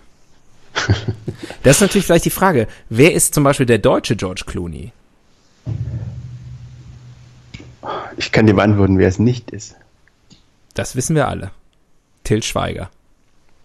[1.62, 4.92] das ist natürlich vielleicht die Frage, wer ist zum Beispiel der deutsche George Clooney?
[8.16, 9.76] Ich kann dir beantworten, wer es nicht ist.
[10.74, 11.50] Das wissen wir alle.
[12.24, 12.90] Till Schweiger.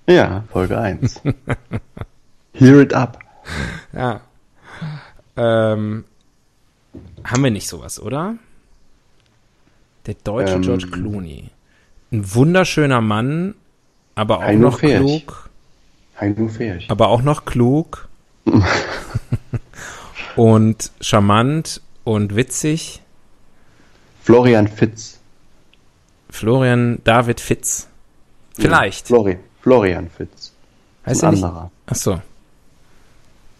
[0.07, 1.21] Ja, Folge 1.
[2.53, 3.19] Hear it up.
[3.93, 4.21] Ja.
[5.35, 6.05] Ähm,
[7.23, 8.35] haben wir nicht sowas, oder?
[10.05, 10.61] Der deutsche Ähm.
[10.61, 11.49] George Clooney.
[12.11, 13.53] Ein wunderschöner Mann,
[14.15, 14.99] aber auch Heino noch Ferch.
[14.99, 15.49] klug.
[16.19, 16.89] Heino Ferch.
[16.89, 18.07] Aber auch noch klug.
[20.37, 23.01] und charmant und witzig.
[24.23, 25.19] Florian Fitz.
[26.29, 27.87] Florian David Fitz.
[28.53, 29.09] Vielleicht.
[29.09, 29.37] Ja, Flori
[29.67, 30.53] Florian Fitz.
[31.05, 31.71] heißt ein er anderer.
[31.87, 32.21] Ach so.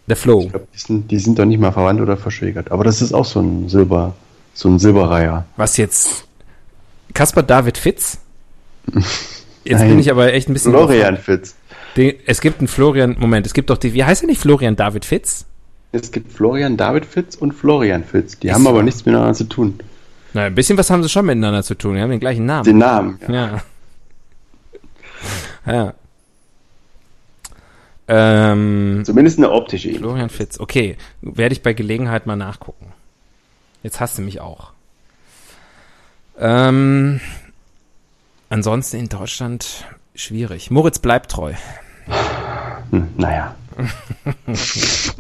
[0.08, 0.44] Der Flo.
[0.44, 2.72] Ich glaube, die sind, die sind doch nicht mal verwandt oder verschwägert.
[2.72, 4.16] Aber das ist auch so ein Silber,
[4.54, 5.46] so ein Silberreiher.
[5.58, 6.26] Was jetzt?
[7.14, 8.20] Kaspar David Fitz?
[9.66, 9.90] Jetzt Nein.
[9.90, 10.72] bin ich aber echt ein bisschen.
[10.72, 11.56] Florian Fitz.
[11.98, 14.78] Den, es gibt einen Florian, Moment, es gibt doch die, wie heißt er nicht Florian
[14.78, 15.44] David Fitz?
[15.92, 18.40] Es gibt Florian David Fitz und Florian Fitz.
[18.40, 18.70] Die Ist haben so.
[18.70, 19.78] aber nichts miteinander zu tun.
[20.32, 21.96] Na, ein bisschen was haben sie schon miteinander zu tun.
[21.96, 22.64] Die haben den gleichen Namen.
[22.64, 23.20] Den Namen.
[23.28, 23.34] Ja.
[23.34, 23.62] ja.
[25.68, 25.94] Ja.
[28.08, 30.04] Ähm, Zumindest eine optische Ebene.
[30.04, 30.98] Florian Fitz, okay.
[31.22, 32.94] Werde ich bei Gelegenheit mal nachgucken.
[33.84, 34.72] Jetzt hast du mich auch.
[36.40, 37.20] Ähm,
[38.50, 40.72] ansonsten in Deutschland schwierig.
[40.72, 41.54] Moritz bleibt treu.
[42.92, 43.56] Hm, naja.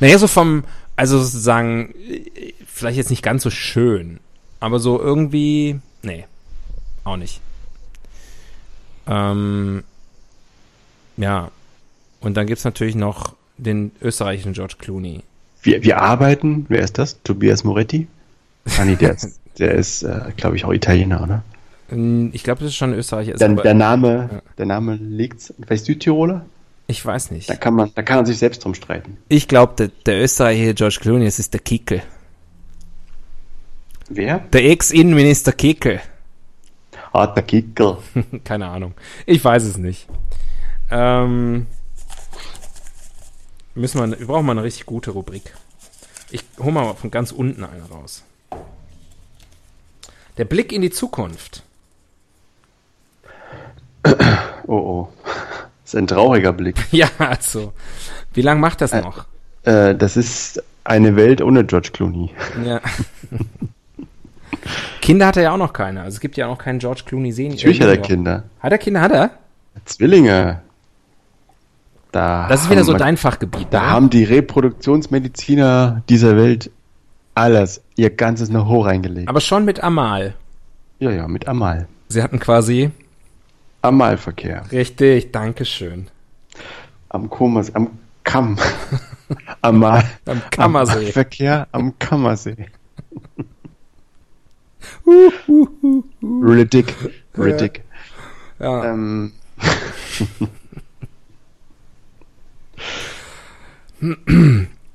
[0.00, 0.64] Naja, so vom,
[0.96, 1.94] also sozusagen,
[2.66, 4.20] vielleicht jetzt nicht ganz so schön,
[4.60, 6.26] aber so irgendwie, nee,
[7.04, 7.40] auch nicht.
[9.06, 9.84] Ähm,
[11.16, 11.50] ja,
[12.20, 15.20] und dann gibt's natürlich noch den österreichischen George Clooney.
[15.62, 17.22] Wir, wir arbeiten, wer ist das?
[17.22, 18.06] Tobias Moretti?
[18.78, 21.42] Ah, nee, der ist, der ist äh, glaube ich, auch Italiener, oder?
[21.90, 23.32] Ähm, Ich glaube, das ist schon Österreicher.
[23.32, 24.42] Ist Der, Name, Ja.
[24.58, 26.44] der Name liegt, vielleicht Südtiroler?
[26.86, 27.48] ich weiß nicht.
[27.48, 29.16] Da kann man, da kann man sich selbst drum streiten.
[29.28, 32.02] Ich glaube, der, der österreichische George Clooney, das ist der Kickel.
[34.10, 34.40] Wer?
[34.52, 36.00] Der Ex-Innenminister Kickel.
[37.14, 37.98] Der Kickel.
[38.44, 38.94] Keine Ahnung.
[39.24, 40.08] Ich weiß es nicht.
[40.90, 41.66] Ähm,
[43.76, 45.54] müssen wir, wir brauchen mal eine richtig gute Rubrik.
[46.30, 48.24] Ich hole mal von ganz unten eine raus.
[50.36, 51.62] Der Blick in die Zukunft.
[54.66, 55.08] Oh, oh.
[55.82, 56.76] Das ist ein trauriger Blick.
[56.90, 57.74] Ja, also.
[58.32, 59.26] Wie lange macht das noch?
[59.64, 62.30] Äh, das ist eine Welt ohne George Clooney.
[62.64, 62.80] Ja.
[65.00, 66.02] Kinder hat er ja auch noch keine.
[66.02, 67.50] Also es gibt ja auch noch keinen George Clooney sehen.
[67.52, 68.44] Natürlich hat er Kinder.
[68.60, 69.00] Hat er Kinder?
[69.00, 69.30] Hat er?
[69.84, 70.60] Zwillinge.
[72.12, 73.66] Da Das ist wieder so wir- dein Fachgebiet.
[73.70, 73.90] Da ne?
[73.90, 76.70] haben die Reproduktionsmediziner dieser Welt
[77.34, 79.28] alles, ihr ganzes Know-how reingelegt.
[79.28, 80.34] Aber schon mit Amal.
[81.00, 81.88] ja, ja, mit Amal.
[82.08, 82.90] Sie hatten quasi.
[83.82, 84.62] Amalverkehr.
[84.70, 86.06] Richtig, Dankeschön.
[87.08, 87.90] Am Komas, am
[88.22, 88.56] Kamm.
[89.60, 90.04] Amal.
[90.26, 91.10] Am Kammersee.
[91.12, 92.66] Verkehr am Kammersee.
[96.22, 96.94] Riddick.
[97.36, 97.82] Riddick.
[98.58, 98.84] Ja.
[98.92, 99.32] Ähm,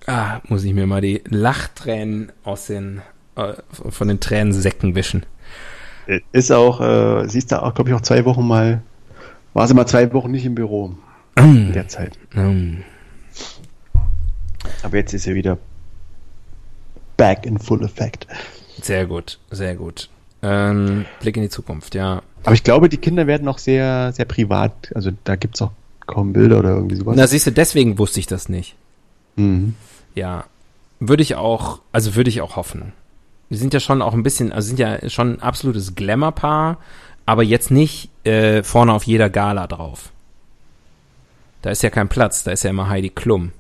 [0.05, 3.01] Ah, muss ich mir mal die Lachtränen aus den,
[3.35, 5.25] äh, von den Tränensäcken wischen.
[6.31, 8.81] ist auch, äh, sie ist da auch, glaube ich, auch zwei Wochen mal,
[9.53, 10.95] war sie mal zwei Wochen nicht im Büro
[11.37, 11.67] Mm.
[11.67, 12.17] in der Zeit.
[12.35, 12.83] Ähm,
[14.83, 15.57] Aber jetzt ist sie wieder
[17.17, 18.25] back in full effect.
[18.81, 20.09] Sehr gut, sehr gut.
[20.41, 22.21] Ähm, Blick in die Zukunft, ja.
[22.43, 24.91] Aber ich glaube, die Kinder werden auch sehr, sehr privat.
[24.95, 25.71] Also da gibt's auch
[26.05, 27.15] kaum Bilder oder irgendwie sowas.
[27.17, 28.75] Na, siehst du, deswegen wusste ich das nicht.
[29.35, 29.75] Mhm.
[30.15, 30.45] Ja.
[30.99, 32.93] Würde ich auch, also würde ich auch hoffen.
[33.49, 36.77] Die sind ja schon auch ein bisschen, also sind ja schon ein absolutes Glamour-Paar,
[37.25, 40.11] aber jetzt nicht äh, vorne auf jeder Gala drauf.
[41.61, 43.51] Da ist ja kein Platz, da ist ja immer Heidi Klum.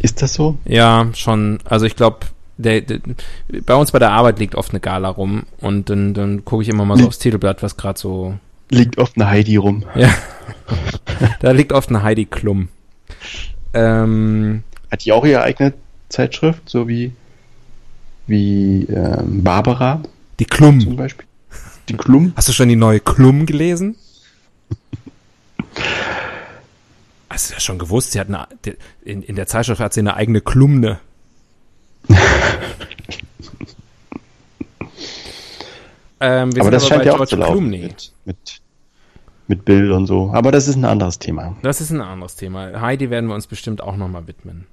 [0.00, 0.58] Ist das so?
[0.64, 1.60] Ja, schon.
[1.64, 2.26] Also ich glaube,
[2.62, 3.00] der, der,
[3.66, 6.68] bei uns bei der Arbeit liegt oft eine Gala rum und dann, dann gucke ich
[6.68, 8.34] immer mal so aufs Titelblatt, was gerade so.
[8.70, 9.84] Liegt oft eine Heidi rum.
[9.94, 10.10] Ja.
[11.40, 12.68] da liegt oft eine Heidi Klum.
[13.74, 15.74] Ähm, Hat die auch ihre eigene
[16.08, 17.12] Zeitschrift, so wie,
[18.26, 20.02] wie ähm, Barbara
[20.38, 20.80] die Klum.
[20.80, 21.26] zum Beispiel?
[21.88, 22.32] Die Klum?
[22.36, 23.96] Hast du schon die neue Klum gelesen?
[27.28, 28.46] Hast du ja schon gewusst, sie hat eine,
[29.04, 31.00] in, in der Zeitschrift hat sie eine eigene Klumne.
[36.20, 38.60] Ähm, wir Aber das scheint bei ja auch George zu laufen mit, mit,
[39.48, 40.30] mit Bild und so.
[40.32, 41.56] Aber das ist ein anderes Thema.
[41.62, 42.80] Das ist ein anderes Thema.
[42.80, 44.66] Heidi werden wir uns bestimmt auch nochmal widmen.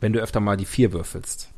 [0.00, 1.48] Wenn du öfter mal die vier würfelst.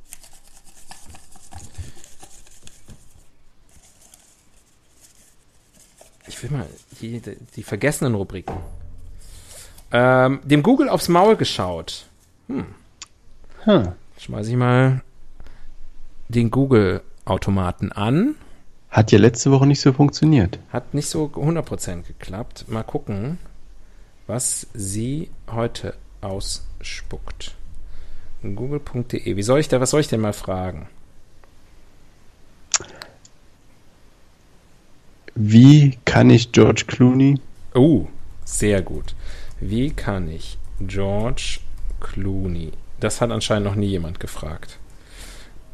[6.28, 6.66] Ich will mal
[7.00, 8.56] die, die, die vergessenen Rubriken.
[9.92, 12.06] Ähm, dem Google aufs Maul geschaut.
[12.48, 12.66] Hm.
[14.26, 15.02] Schmeiß ich mal
[16.28, 18.34] den Google-Automaten an.
[18.90, 20.58] Hat ja letzte Woche nicht so funktioniert.
[20.72, 22.64] Hat nicht so 100% geklappt.
[22.66, 23.38] Mal gucken,
[24.26, 27.54] was sie heute ausspuckt.
[28.42, 29.36] Google.de.
[29.36, 30.88] Wie soll ich da, was soll ich denn mal fragen?
[35.36, 37.38] Wie kann ich George Clooney?
[37.76, 38.08] Oh,
[38.44, 39.14] sehr gut.
[39.60, 41.60] Wie kann ich George
[42.00, 42.72] Clooney?
[43.00, 44.78] Das hat anscheinend noch nie jemand gefragt.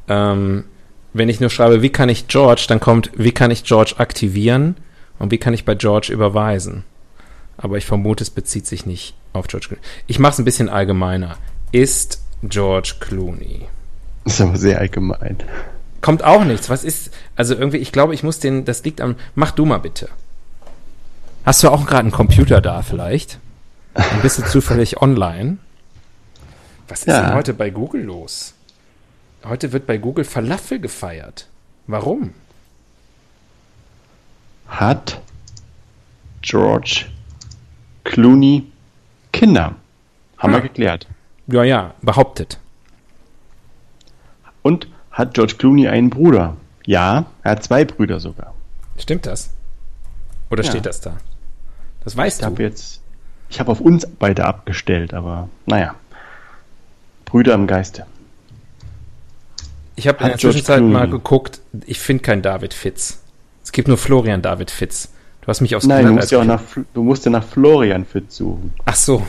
[0.09, 0.65] Ähm,
[1.13, 4.77] wenn ich nur schreibe, wie kann ich George, dann kommt, wie kann ich George aktivieren
[5.19, 6.85] und wie kann ich bei George überweisen.
[7.57, 9.83] Aber ich vermute, es bezieht sich nicht auf George Clooney.
[10.07, 11.37] Ich mache es ein bisschen allgemeiner.
[11.71, 13.67] Ist George Clooney?
[14.25, 15.39] Das ist aber sehr allgemein.
[16.01, 16.69] Kommt auch nichts.
[16.71, 19.79] Was ist, also irgendwie, ich glaube, ich muss den, das liegt am, mach du mal
[19.79, 20.09] bitte.
[21.45, 23.39] Hast du auch gerade einen Computer da vielleicht?
[23.95, 25.59] Dann bist du zufällig online.
[26.93, 27.23] Was ist Ja.
[27.23, 28.53] denn heute bei Google los?
[29.45, 31.49] Heute wird bei Google Falafel gefeiert.
[31.87, 32.35] Warum?
[34.69, 35.19] Hat
[36.43, 37.07] George
[38.05, 38.71] Clooney
[39.33, 39.75] Kinder?
[40.37, 40.57] Haben Ah.
[40.59, 41.07] wir geklärt.
[41.47, 42.59] Ja, ja, behauptet.
[44.61, 46.59] Und hat George Clooney einen Bruder?
[46.85, 48.53] Ja, er hat zwei Brüder sogar.
[48.99, 49.49] Stimmt das?
[50.51, 50.69] Oder Ja.
[50.71, 51.17] steht das da?
[52.05, 52.63] Das weißt Ich habe du.
[52.65, 53.01] jetzt,
[53.49, 55.95] ich habe auf uns beide abgestellt, aber naja.
[57.33, 58.05] Brüder im Geiste.
[59.97, 60.93] Ich habe in Hat der Zwischenzeit Clooney.
[60.93, 61.61] mal geguckt.
[61.87, 63.23] Ich finde keinen David Fitz.
[63.65, 65.09] Es gibt nur Florian David Fitz.
[65.41, 66.61] Du hast mich aufs Nein, du musst ja auch nach,
[66.93, 68.73] du musst ja nach Florian Fitz suchen.
[68.85, 69.27] Ach so.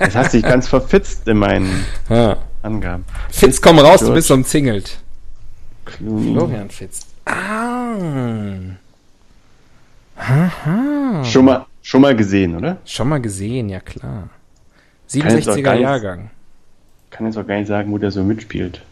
[0.00, 2.36] Das hast dich ganz verfitzt in meinen Ah.
[2.62, 3.04] Angaben.
[3.30, 4.98] Fitz, komm raus, du George bist umzingelt.
[5.84, 6.32] Clooney.
[6.32, 7.06] Florian Fitz.
[7.24, 8.56] Ah.
[11.24, 12.78] Schon mal, schon mal gesehen, oder?
[12.84, 14.28] Schon mal gesehen, ja klar.
[15.12, 16.30] Kann jetzt auch 67er gar nicht- Jahrgang.
[17.16, 18.82] Kann jetzt auch gar nicht sagen, wo der so mitspielt.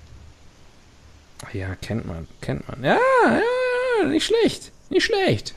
[1.45, 2.83] Ach Ja, kennt man, kennt man.
[2.83, 5.55] Ja, ja, nicht schlecht, nicht schlecht.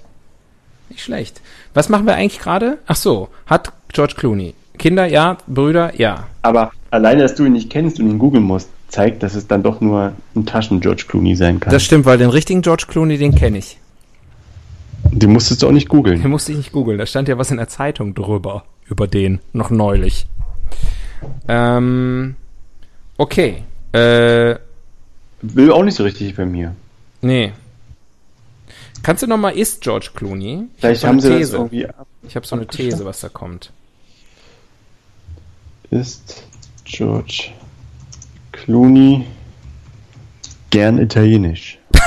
[0.90, 1.42] Nicht schlecht.
[1.74, 2.78] Was machen wir eigentlich gerade?
[2.86, 4.54] Ach so, hat George Clooney.
[4.78, 6.28] Kinder, ja, Brüder, ja.
[6.42, 9.64] Aber alleine, dass du ihn nicht kennst und ihn googeln musst, zeigt, dass es dann
[9.64, 11.72] doch nur ein Taschen-George Clooney sein kann.
[11.72, 13.80] Das stimmt, weil den richtigen George Clooney, den kenne ich.
[15.04, 16.22] Den musstest du auch nicht googeln.
[16.22, 16.98] Den musste ich nicht googeln.
[16.98, 18.66] Da stand ja was in der Zeitung drüber.
[18.86, 19.40] Über den.
[19.54, 20.28] Noch neulich.
[21.48, 22.36] Ähm,
[23.18, 23.64] okay.
[23.94, 24.56] Äh,
[25.42, 26.76] Will auch nicht so richtig bei mir.
[27.22, 27.54] nee.
[29.04, 30.68] Kannst du noch mal ist George Clooney?
[30.76, 31.58] Ich Vielleicht hab haben so sie eine das These.
[31.58, 31.88] irgendwie.
[32.28, 33.72] Ich habe so eine These, was da kommt.
[35.92, 36.44] Ist
[36.84, 37.52] George
[38.52, 39.26] Clooney
[40.72, 41.78] gern italienisch?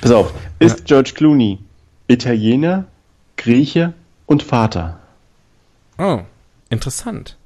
[0.00, 1.58] Pass auf, ist George Clooney
[2.06, 2.84] Italiener,
[3.36, 3.92] Grieche
[4.26, 5.00] und Vater?
[5.98, 6.20] Oh,
[6.70, 7.36] interessant.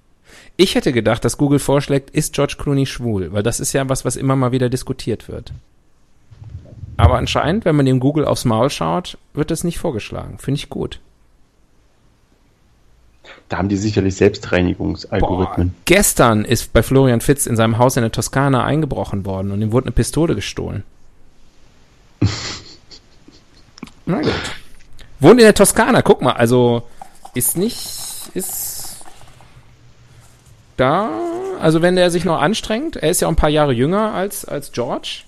[0.57, 3.33] Ich hätte gedacht, dass Google vorschlägt, ist George Clooney schwul?
[3.33, 5.53] Weil das ist ja was, was immer mal wieder diskutiert wird.
[6.97, 10.39] Aber anscheinend, wenn man dem Google aufs Maul schaut, wird das nicht vorgeschlagen.
[10.39, 11.01] Finde ich gut.
[13.49, 15.69] Da haben die sicherlich Selbstreinigungsalgorithmen.
[15.71, 19.63] Boah, gestern ist bei Florian Fitz in seinem Haus in der Toskana eingebrochen worden und
[19.63, 20.85] ihm wurde eine Pistole gestohlen.
[24.07, 24.33] Na gut.
[25.21, 26.83] Wohnt in der Toskana, guck mal, also
[27.35, 27.89] ist nicht,
[28.29, 28.97] ist
[30.77, 31.11] da,
[31.61, 34.45] also wenn der sich noch anstrengt, er ist ja auch ein paar Jahre jünger als,
[34.45, 35.23] als George.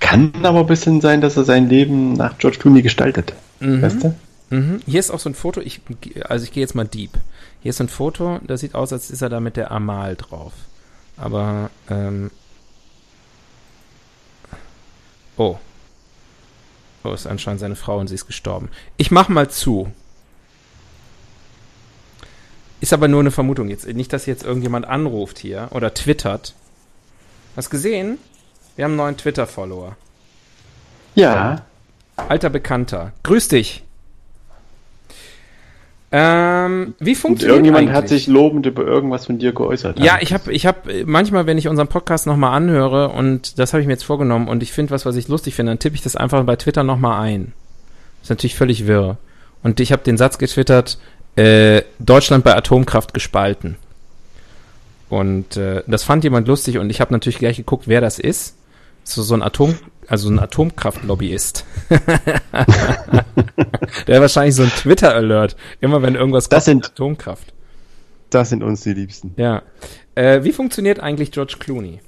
[0.00, 3.34] Kann aber ein bisschen sein, dass er sein Leben nach George Clooney gestaltet.
[3.60, 4.14] Weißt du?
[4.50, 4.80] Mhm.
[4.86, 5.80] Hier ist auch so ein Foto, ich,
[6.24, 7.12] also ich gehe jetzt mal deep.
[7.62, 10.16] Hier ist so ein Foto, das sieht aus, als ist er da mit der Amal
[10.16, 10.52] drauf.
[11.16, 12.30] Aber, ähm,
[15.36, 15.56] oh.
[17.04, 18.68] Oh, ist anscheinend seine Frau und sie ist gestorben.
[18.96, 19.92] Ich mach mal zu.
[22.80, 23.86] Ist aber nur eine Vermutung jetzt.
[23.86, 26.54] Nicht, dass jetzt irgendjemand anruft hier oder twittert.
[27.56, 28.18] Hast gesehen?
[28.76, 29.96] Wir haben einen neuen Twitter-Follower.
[31.14, 31.62] Ja.
[32.16, 33.12] Alter Bekannter.
[33.22, 33.82] Grüß dich.
[36.12, 37.96] Ähm, wie Und funktioniert irgendjemand eigentlich?
[37.96, 40.00] hat sich lobend über irgendwas von dir geäußert.
[40.00, 43.80] Ja, ich habe ich hab manchmal, wenn ich unseren Podcast nochmal anhöre, und das habe
[43.80, 46.02] ich mir jetzt vorgenommen, und ich finde was, was ich lustig finde, dann tippe ich
[46.02, 47.52] das einfach bei Twitter nochmal ein.
[48.22, 49.18] ist natürlich völlig wirr.
[49.62, 50.98] Und ich habe den Satz getwittert,
[51.36, 53.76] äh, Deutschland bei Atomkraft gespalten.
[55.08, 58.56] Und äh, das fand jemand lustig und ich habe natürlich gleich geguckt, wer das ist.
[59.02, 61.64] So, so ein Atom, also ein Atomkraftlobbyist.
[64.06, 65.56] Der hat wahrscheinlich so ein Twitter-Alert.
[65.80, 67.52] Immer wenn irgendwas Das kommt sind- Atomkraft.
[68.30, 69.34] Das sind uns die Liebsten.
[69.36, 69.62] Ja.
[70.14, 71.98] Äh, wie funktioniert eigentlich George Clooney?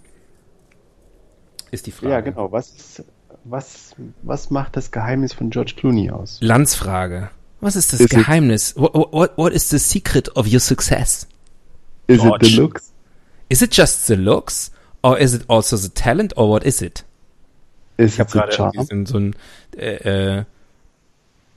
[1.72, 2.12] Ist die Frage.
[2.12, 2.52] Ja, genau.
[2.52, 3.02] Was,
[3.44, 6.38] was, was macht das Geheimnis von George Clooney aus?
[6.40, 7.30] Landsfrage.
[7.62, 8.74] Was ist das it- Geheimnis?
[8.76, 11.26] What, what, what is the secret of your success?
[12.08, 12.46] Is it George.
[12.46, 12.92] the looks?
[13.48, 14.70] Is it just the looks?
[15.02, 16.36] Or is it also the talent?
[16.36, 17.04] Or what is it?
[17.96, 19.34] Is Ich habe it gerade so ein
[19.76, 20.44] äh, äh,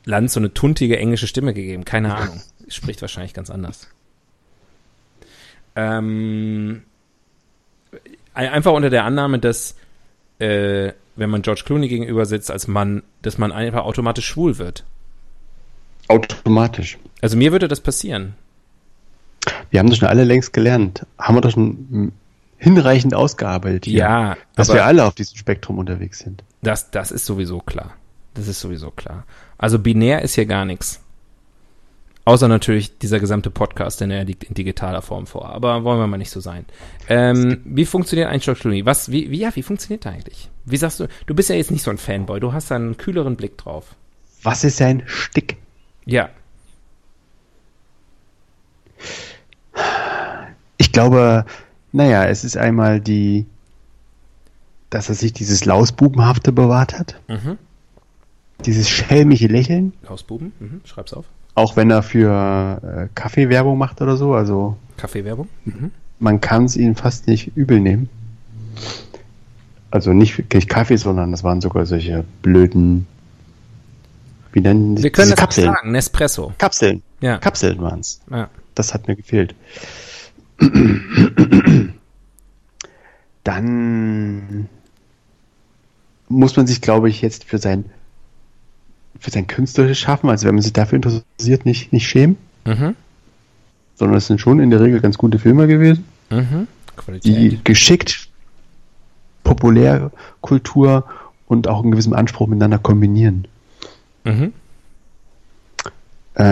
[0.06, 1.84] Land so eine tuntige englische Stimme gegeben.
[1.86, 2.42] Keine Ahnung.
[2.68, 3.88] Spricht wahrscheinlich ganz anders.
[5.76, 6.84] Ähm,
[8.34, 9.76] ein- einfach unter der Annahme, dass
[10.40, 14.84] äh, wenn man George Clooney gegenüber sitzt als Mann, dass man einfach automatisch schwul wird.
[16.08, 16.98] Automatisch.
[17.22, 18.36] Also mir würde das passieren.
[19.70, 21.06] Wir haben das schon alle längst gelernt.
[21.18, 22.12] Haben wir doch schon
[22.58, 23.86] hinreichend ausgearbeitet.
[23.86, 24.00] hier.
[24.00, 26.44] Ja, Dass wir alle auf diesem Spektrum unterwegs sind.
[26.62, 27.94] das, das ist sowieso klar.
[28.34, 29.24] Das ist sowieso klar.
[29.58, 31.02] Also binär ist hier gar nichts.
[32.26, 35.50] Außer natürlich dieser gesamte Podcast, denn er liegt in digitaler Form vor.
[35.50, 36.66] Aber wollen wir mal nicht so sein.
[37.08, 38.86] Ähm, wie funktioniert ein Clooney?
[38.86, 40.50] Was, wie, wie, ja, wie funktioniert der eigentlich?
[40.66, 42.98] Wie sagst du, du bist ja jetzt nicht so ein Fanboy, du hast da einen
[42.98, 43.96] kühleren Blick drauf.
[44.42, 45.58] Was ist sein Stick?
[46.06, 46.30] Ja,
[50.78, 51.46] Ich glaube,
[51.92, 53.46] naja, es ist einmal die,
[54.90, 57.20] dass er sich dieses Lausbubenhafte bewahrt hat.
[57.28, 57.58] Mhm.
[58.66, 59.94] Dieses schelmische Lächeln.
[60.08, 60.82] Hausbuben, mhm.
[60.86, 61.26] schreib's auf.
[61.54, 64.34] Auch wenn er für äh, Kaffeewerbung macht oder so.
[64.34, 65.48] Also Kaffeewerbung?
[65.66, 65.92] Mhm.
[66.20, 68.10] Man kann es ihnen fast nicht übel nehmen.
[69.92, 73.08] Also nicht wirklich Kaffee, sondern das waren sogar solche blöden.
[74.56, 75.68] Wie nennen Wir können diese das Kapseln?
[75.68, 76.54] sagen, Nespresso.
[76.58, 77.04] Kapseln.
[77.20, 77.38] Ja.
[77.40, 78.22] Kapseln waren es.
[78.32, 78.50] ja.
[78.74, 79.54] Das hat mir gefehlt.
[83.44, 84.68] Dann
[86.28, 87.86] muss man sich, glaube ich, jetzt für sein
[89.20, 92.96] für sein künstlerisches Schaffen, also wenn man sich dafür interessiert, nicht, nicht schämen, Mhm.
[93.96, 96.68] sondern es sind schon in der Regel ganz gute Filme gewesen, Mhm.
[97.24, 98.28] die geschickt
[99.46, 101.06] Populärkultur
[101.48, 103.48] und auch einen gewissen Anspruch miteinander kombinieren.
[104.26, 104.54] Mhm.
[106.34, 106.44] Äh,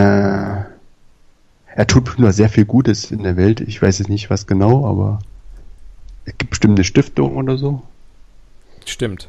[1.75, 3.59] er tut nur sehr viel Gutes in der Welt.
[3.59, 5.19] Ich weiß jetzt nicht, was genau, aber
[6.25, 7.81] es gibt bestimmt eine Stiftung oder so.
[8.85, 9.27] Stimmt.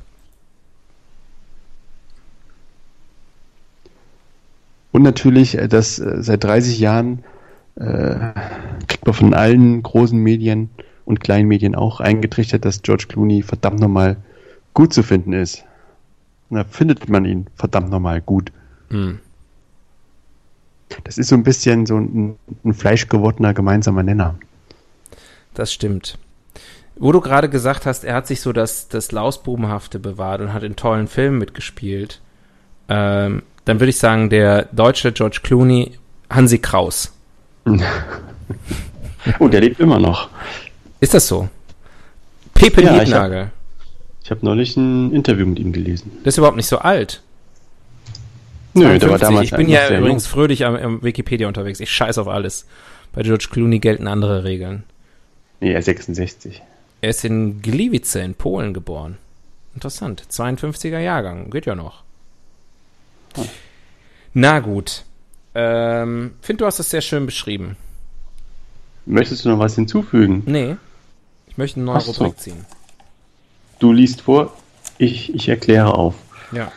[4.93, 7.25] Und natürlich, äh, dass äh, seit 30 Jahren
[7.77, 8.15] äh,
[8.87, 10.71] kriegt man von allen großen Medien
[11.05, 14.17] und kleinen Medien auch eingetrichtert, dass George Clooney verdammt nochmal
[14.73, 15.65] gut zu finden ist.
[16.51, 18.53] Und da findet man ihn verdammt nochmal gut.
[18.91, 19.21] Mhm.
[21.05, 24.37] Das ist so ein bisschen so ein, ein fleischgewordener gemeinsamer Nenner.
[25.55, 26.19] Das stimmt.
[26.97, 30.63] Wo du gerade gesagt hast, er hat sich so das, das Lausbubenhafte bewahrt und hat
[30.63, 32.21] in tollen Filmen mitgespielt,
[32.89, 35.99] ähm, dann würde ich sagen, der deutsche George Clooney,
[36.31, 37.13] Hansi Kraus.
[39.39, 40.29] Oh, der lebt immer noch.
[41.01, 41.49] Ist das so?
[42.53, 43.51] Pepe Ja, ich Niednagel.
[44.25, 46.11] Ich habe neulich ein Interview mit ihm gelesen.
[46.25, 47.22] Das ist überhaupt nicht so alt.
[48.72, 49.20] Nö, der war 52.
[49.20, 51.79] damals ich bin ja übrigens fröhlich am, am Wikipedia unterwegs.
[51.79, 52.66] Ich scheiß auf alles.
[53.12, 54.85] Bei George Clooney gelten andere Regeln.
[55.61, 56.62] Nee, er ist 66.
[57.03, 59.18] Er ist in Gliwice in Polen geboren.
[59.75, 60.25] Interessant.
[60.31, 61.51] 52er Jahrgang.
[61.51, 62.03] Geht ja noch.
[64.33, 65.05] Na gut.
[65.55, 67.77] Ähm, find, du hast das sehr schön beschrieben.
[69.05, 70.43] Möchtest du noch was hinzufügen?
[70.47, 70.77] Nee.
[71.47, 72.12] Ich möchte eine neue Ach so.
[72.12, 72.64] Rubrik ziehen.
[73.79, 74.57] Du liest vor,
[74.99, 76.14] ich, ich erkläre auf.
[76.53, 76.72] Ja.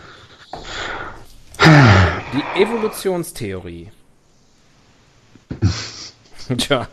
[2.34, 3.92] Die Evolutionstheorie.
[6.58, 6.88] Tja.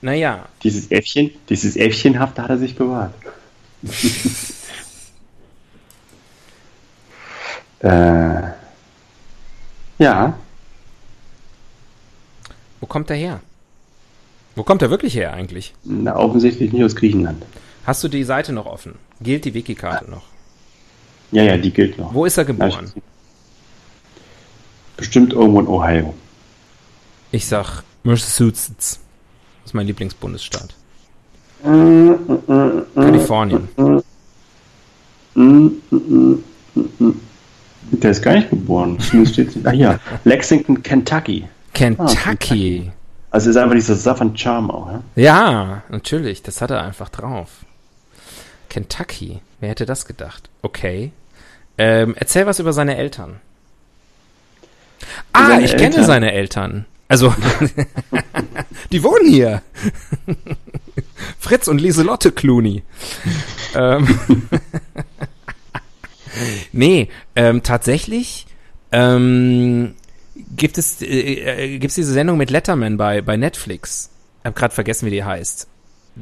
[0.00, 3.14] Naja, Dieses Äffchen, dieses Äffchenhafte hat er sich bewahrt.
[7.80, 8.42] äh,
[9.98, 10.38] ja,
[12.80, 13.40] wo kommt er her?
[14.58, 15.72] Wo kommt er wirklich her eigentlich?
[15.84, 17.46] na, offensichtlich nicht aus Griechenland.
[17.84, 18.96] Hast du die Seite noch offen?
[19.20, 20.24] Gilt die Wikikarte noch?
[21.30, 22.12] Ja, ja, die gilt noch.
[22.12, 22.92] Wo ist er geboren?
[24.96, 26.12] Bestimmt irgendwo in Ohio.
[27.30, 28.98] Ich sag Massachusetts.
[29.62, 30.74] Das ist mein Lieblingsbundesstaat.
[32.96, 33.68] Kalifornien.
[37.92, 38.98] Der ist gar nicht geboren.
[38.98, 39.66] Zumindest steht's nicht.
[39.68, 40.00] Ah, hier.
[40.24, 41.44] Lexington, Kentucky.
[43.30, 45.02] Also ist einfach dieser Southern Charm auch, ja?
[45.16, 46.42] Ja, natürlich.
[46.42, 47.48] Das hat er einfach drauf.
[48.70, 49.40] Kentucky.
[49.60, 50.48] Wer hätte das gedacht?
[50.62, 51.12] Okay.
[51.76, 53.40] Ähm, erzähl was über seine Eltern.
[55.32, 56.04] Ah, Seine ich kenne Eltern?
[56.04, 56.86] seine Eltern.
[57.08, 57.34] Also,
[58.92, 59.62] die wohnen hier.
[61.38, 62.82] Fritz und Lieselotte Clooney.
[63.74, 64.48] ähm,
[66.72, 68.46] nee, ähm, tatsächlich
[68.92, 69.94] ähm,
[70.56, 74.10] gibt es äh, äh, gibt's diese Sendung mit Letterman bei bei Netflix.
[74.40, 75.66] Ich habe gerade vergessen, wie die heißt.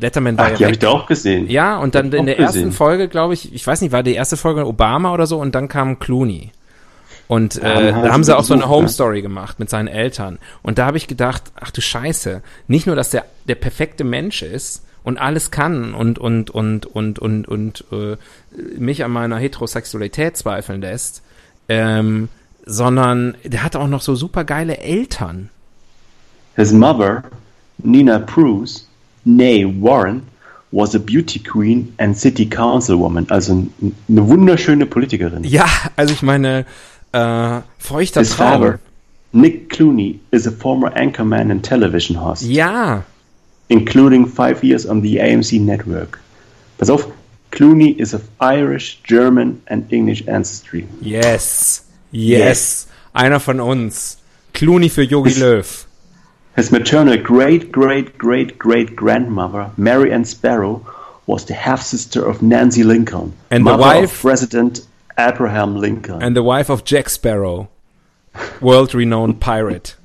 [0.00, 1.48] Letterman war Ach, ja die habe ich da auch gesehen.
[1.48, 2.72] Ja, und dann in der ersten.
[2.72, 5.68] Folge, glaube ich, ich weiß nicht, war die erste Folge Obama oder so und dann
[5.68, 6.52] kam Clooney.
[7.28, 8.88] Und Ja, äh, dann da haben sie auch so eine Home ne?
[8.88, 10.38] Story gemacht mit seinen Eltern.
[10.62, 14.42] Und da habe ich gedacht, ach du Scheiße, nicht nur, dass der der perfekte Mensch
[14.42, 18.16] ist und alles kann und und und und und und äh,
[18.78, 21.22] mich an meiner Heterosexualität zweifeln lässt,
[21.68, 22.28] ähm,
[22.66, 25.50] sondern der hat auch noch so super geile Eltern.
[26.56, 27.22] His mother,
[27.78, 28.86] Nina Bruce,
[29.24, 30.22] nee Warren,
[30.72, 33.52] was a beauty queen and city councilwoman, also
[34.08, 35.44] eine wunderschöne Politikerin.
[35.44, 36.66] Ja, also ich meine,
[37.12, 38.48] äh, feuchter His Traum.
[38.60, 38.78] father,
[39.32, 43.04] Nick Clooney, is a former anchorman and television host, Ja,
[43.68, 46.18] including five years on the AMC network.
[46.78, 47.06] Pass auf,
[47.52, 50.86] Clooney is of Irish, German and English ancestry.
[51.00, 51.85] Yes.
[52.12, 52.88] Yes.
[53.12, 54.18] Einer von uns.
[54.52, 55.86] Clooney für Yogi Löw.
[56.56, 60.86] His maternal great great great great grandmother, Mary Ann Sparrow,
[61.26, 64.80] was the half sister of Nancy Lincoln, And the mother wife- of President
[65.18, 66.22] Abraham Lincoln.
[66.22, 67.68] And the wife of Jack Sparrow.
[68.60, 69.96] World-renowned pirate.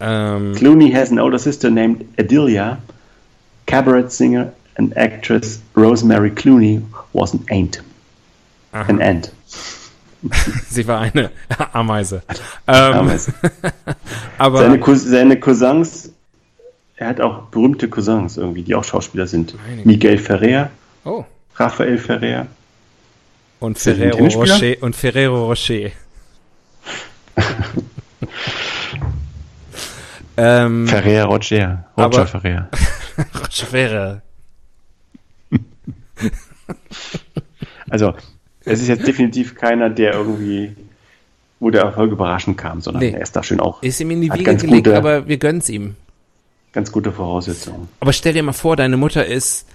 [0.00, 2.78] Ähm, Clooney has an older sister named Adelia.
[3.66, 6.82] Cabaret singer and actress Rosemary Clooney
[7.12, 7.80] was an aunt.
[8.72, 8.84] aha.
[8.88, 9.02] An uh-huh.
[9.08, 9.30] aunt.
[10.68, 11.30] Sie war eine
[11.72, 12.22] Ameise.
[12.66, 13.32] Ähm, Ameise.
[14.38, 16.10] aber Seine, Cous seine Cousins,
[16.96, 19.54] er hat auch berühmte Cousins irgendwie, die auch Schauspieler sind.
[19.66, 19.82] Meine.
[19.84, 20.70] Miguel Ferrer,
[21.04, 21.24] oh,
[21.56, 22.46] Raphael Ferrer.
[23.60, 24.18] und Ferrero?
[24.24, 25.90] Rocher und Ferrero Rocher.
[30.36, 31.84] ähm, Ferrer Roger.
[31.96, 32.68] Roger Aber- Ferrer.
[33.40, 34.22] Rocher.
[37.90, 38.14] Also,
[38.64, 40.74] es ist jetzt definitiv keiner, der irgendwie,
[41.60, 43.10] wo der Erfolg überraschend kam, sondern Nee.
[43.12, 43.82] er ist da schön auch.
[43.82, 45.96] Ist ihm in die Wiege gelegt, gute- aber wir gönnen's ihm.
[46.72, 47.88] Ganz gute Voraussetzungen.
[48.00, 49.66] Aber stell dir mal vor, deine Mutter ist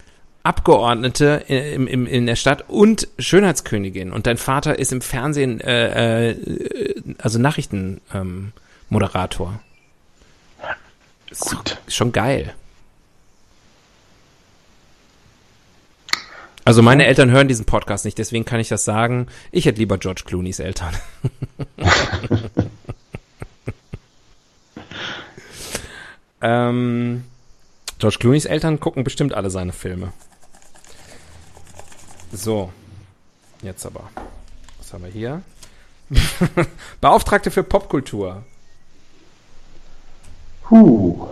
[0.44, 6.32] Abgeordnete im, im, in der Stadt und Schönheitskönigin und dein Vater ist im Fernsehen, äh,
[6.32, 9.60] äh, also Nachrichtenmoderator.
[10.62, 10.68] Ähm,
[11.40, 11.78] Gut.
[11.88, 12.54] Schon geil.
[16.70, 19.26] Also meine Eltern hören diesen Podcast nicht, deswegen kann ich das sagen.
[19.52, 20.94] Ich hätte lieber George Clooney's Eltern.
[26.44, 27.24] ähm,
[27.98, 30.14] George Clooney's Eltern gucken bestimmt alle seine Filme.
[32.32, 32.72] So,
[33.64, 34.12] jetzt aber.
[34.78, 35.42] Was haben wir hier?
[37.02, 38.44] Beauftragte für Popkultur.
[40.70, 41.30] Huh.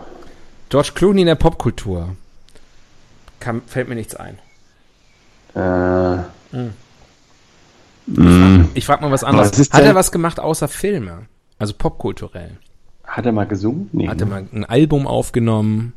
[0.69, 2.15] George Clooney in der Popkultur.
[3.39, 4.39] Kam, fällt mir nichts ein.
[5.55, 6.17] Äh,
[8.73, 9.51] Ich frage mal was anderes.
[9.71, 11.25] Hat er was gemacht außer Filme?
[11.59, 12.51] Also popkulturell.
[13.03, 13.89] hat er mal gesungen?
[13.93, 14.07] Nee.
[14.07, 14.31] Hat er ne?
[14.31, 15.93] mal ein Album aufgenommen?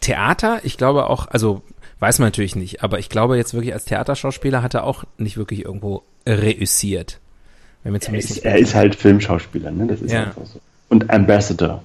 [0.00, 0.60] Theater?
[0.62, 1.62] Ich glaube auch, also
[1.98, 5.36] weiß man natürlich nicht, aber ich glaube jetzt wirklich als Theaterschauspieler hat er auch nicht
[5.36, 7.18] wirklich irgendwo reüssiert.
[7.82, 9.86] Wenn wir er, ist, er ist halt Filmschauspieler, ne?
[9.86, 10.24] Das ist Ja.
[10.24, 10.60] einfach so.
[10.88, 11.82] Und Ambassador.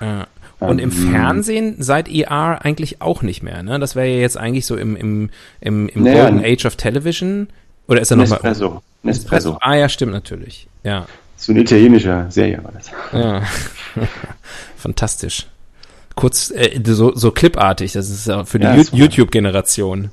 [0.00, 0.26] Ja.
[0.68, 3.78] Und im Ähm, Fernsehen seit ER eigentlich auch nicht mehr, ne?
[3.78, 7.48] Das wäre ja jetzt eigentlich so im, im, im, im Naja, Golden Age of Television.
[7.88, 8.38] Oder ist er nochmal?
[8.42, 8.82] Nespresso.
[9.02, 9.58] Nespresso.
[9.60, 10.68] Ah ja, stimmt natürlich.
[10.84, 11.06] Ja.
[11.36, 12.90] So eine italienische Serie war das.
[13.12, 13.42] Ja.
[14.76, 15.46] Fantastisch.
[16.14, 18.76] Kurz, äh, so, so clipartig, das ist ja für die Ja.
[18.76, 20.10] YouTube-Generation.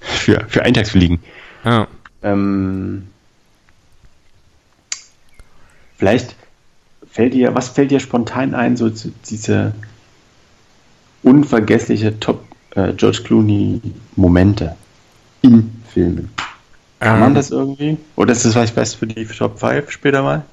[0.00, 1.20] Für, für Eintagsfliegen.
[1.64, 1.86] Ah.
[2.22, 3.08] Ähm,
[5.96, 6.34] vielleicht
[7.10, 8.90] fällt dir, was fällt dir spontan ein, so
[9.28, 9.72] diese
[11.22, 12.44] unvergessliche Top
[12.74, 13.80] äh, George Clooney
[14.16, 14.76] Momente
[15.42, 16.30] in Filmen?
[17.00, 17.20] Kann Ähm.
[17.20, 17.96] man das irgendwie?
[18.16, 20.44] Oder ist das vielleicht was für die Top 5 später mal?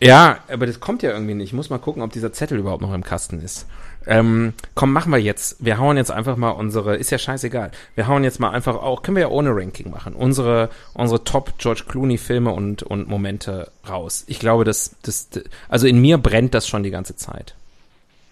[0.00, 1.48] Ja, aber das kommt ja irgendwie nicht.
[1.48, 3.66] Ich muss mal gucken, ob dieser Zettel überhaupt noch im Kasten ist.
[4.08, 5.62] Ähm, komm, machen wir jetzt.
[5.62, 7.70] Wir hauen jetzt einfach mal unsere, ist ja scheißegal.
[7.94, 11.58] Wir hauen jetzt mal einfach auch, können wir ja ohne Ranking machen, unsere, unsere Top
[11.58, 14.24] George Clooney Filme und, und Momente raus.
[14.26, 15.28] Ich glaube, das, das,
[15.68, 17.54] also in mir brennt das schon die ganze Zeit.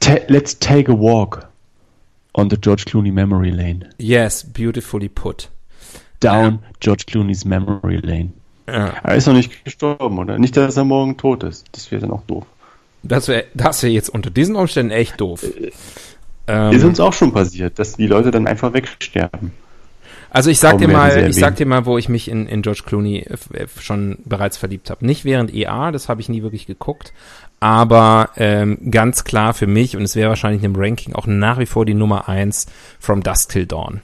[0.01, 1.47] Ta let's take a walk
[2.33, 3.91] on the George Clooney Memory Lane.
[3.99, 5.51] Yes, beautifully put.
[6.21, 8.33] Down George Clooney's Memory Lane.
[8.67, 8.95] Ja.
[9.03, 10.39] Er ist noch nicht gestorben, oder?
[10.39, 11.67] Nicht, dass er morgen tot ist.
[11.73, 12.47] Das wäre dann auch doof.
[13.03, 15.43] Das wäre das wär jetzt unter diesen Umständen echt doof.
[15.43, 15.73] Ist
[16.49, 19.53] Ähm, uns auch schon passiert, dass die Leute dann einfach wegsterben.
[20.31, 22.63] also ich sag Kaum dir mal, ich sag dir mal, wo ich mich in, in
[22.63, 23.33] George Clooney äh,
[23.65, 25.05] f- schon bereits verliebt habe.
[25.07, 27.13] Nicht während EA, das habe ich nie wirklich geguckt,
[27.59, 31.67] aber ähm, ganz klar für mich und es wäre wahrscheinlich im Ranking auch nach wie
[31.67, 32.67] vor die Nummer eins
[33.01, 34.01] From Dusk Till Dawn.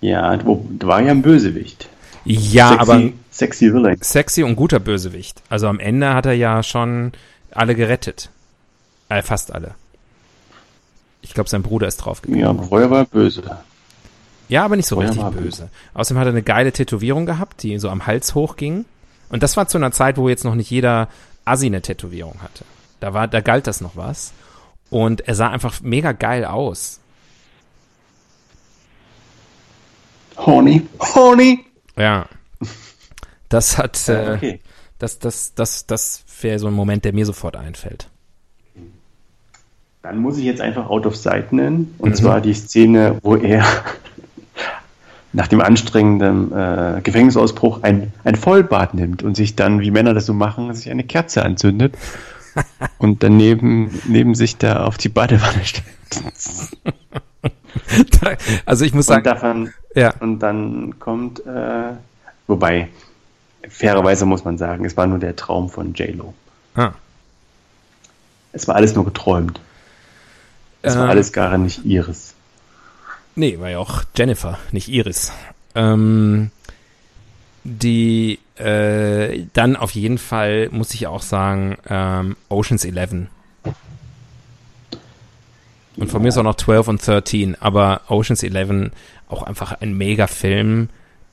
[0.00, 1.88] Ja, wo, war ja ein Bösewicht.
[2.24, 3.98] Ja, sexy, aber sexy Villain.
[4.00, 5.42] sexy und guter Bösewicht.
[5.48, 7.12] Also am Ende hat er ja schon
[7.50, 8.30] alle gerettet.
[9.08, 9.74] Äh, fast alle.
[11.20, 12.40] Ich glaube, sein Bruder ist draufgegangen.
[12.40, 13.42] Ja, aber vorher war er böse.
[14.48, 15.70] Ja, aber nicht so Vorher richtig böse.
[15.94, 18.84] Außerdem hat er eine geile Tätowierung gehabt, die so am Hals hochging.
[19.28, 21.08] Und das war zu einer Zeit, wo jetzt noch nicht jeder
[21.44, 22.64] Assi eine Tätowierung hatte.
[23.00, 24.32] Da war, da galt das noch was.
[24.90, 27.00] Und er sah einfach mega geil aus.
[30.36, 30.86] Horny.
[31.00, 31.64] Horny.
[31.96, 32.26] Ja.
[33.48, 34.60] Das hat, äh, okay.
[34.98, 38.08] das, das, das, das wäre so ein Moment, der mir sofort einfällt.
[40.02, 41.94] Dann muss ich jetzt einfach Out of Sight nennen.
[41.98, 42.14] Und Mhm.
[42.14, 43.64] zwar die Szene, wo er
[45.32, 50.26] nach dem anstrengenden äh, Gefängnisausbruch ein, ein Vollbad nimmt und sich dann, wie Männer das
[50.26, 51.96] so machen, sich eine Kerze anzündet
[52.98, 55.86] und daneben neben sich da auf die Badewanne stellt.
[58.66, 61.92] also ich muss Und sagen, davon ja, Und dann kommt, äh,
[62.46, 62.88] wobei,
[63.68, 66.34] fairerweise muss man sagen, es war nur der Traum von J-Lo.
[66.74, 66.92] ah,
[68.52, 69.60] Es war alles nur geträumt.
[70.82, 71.10] Es war Ähm.
[71.10, 72.34] alles gar nicht ihres.
[73.34, 75.32] Nee, war ja auch Jennifer, nicht Iris.
[75.74, 76.50] Ähm,
[77.64, 83.28] die, äh, dann auf jeden Fall muss ich auch sagen, ähm, Oceans 11.
[85.96, 88.90] Und von mir ist auch noch 12 und 13, aber Oceans 11
[89.28, 90.88] auch einfach ein mega Film,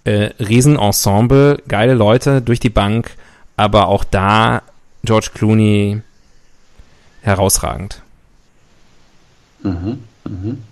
[0.05, 3.17] Äh, Riesenensemble, geile Leute durch die Bank,
[3.57, 4.61] aber auch da
[5.03, 6.01] George Clooney
[7.21, 8.01] herausragend.
[9.61, 10.63] Mhm, mhm.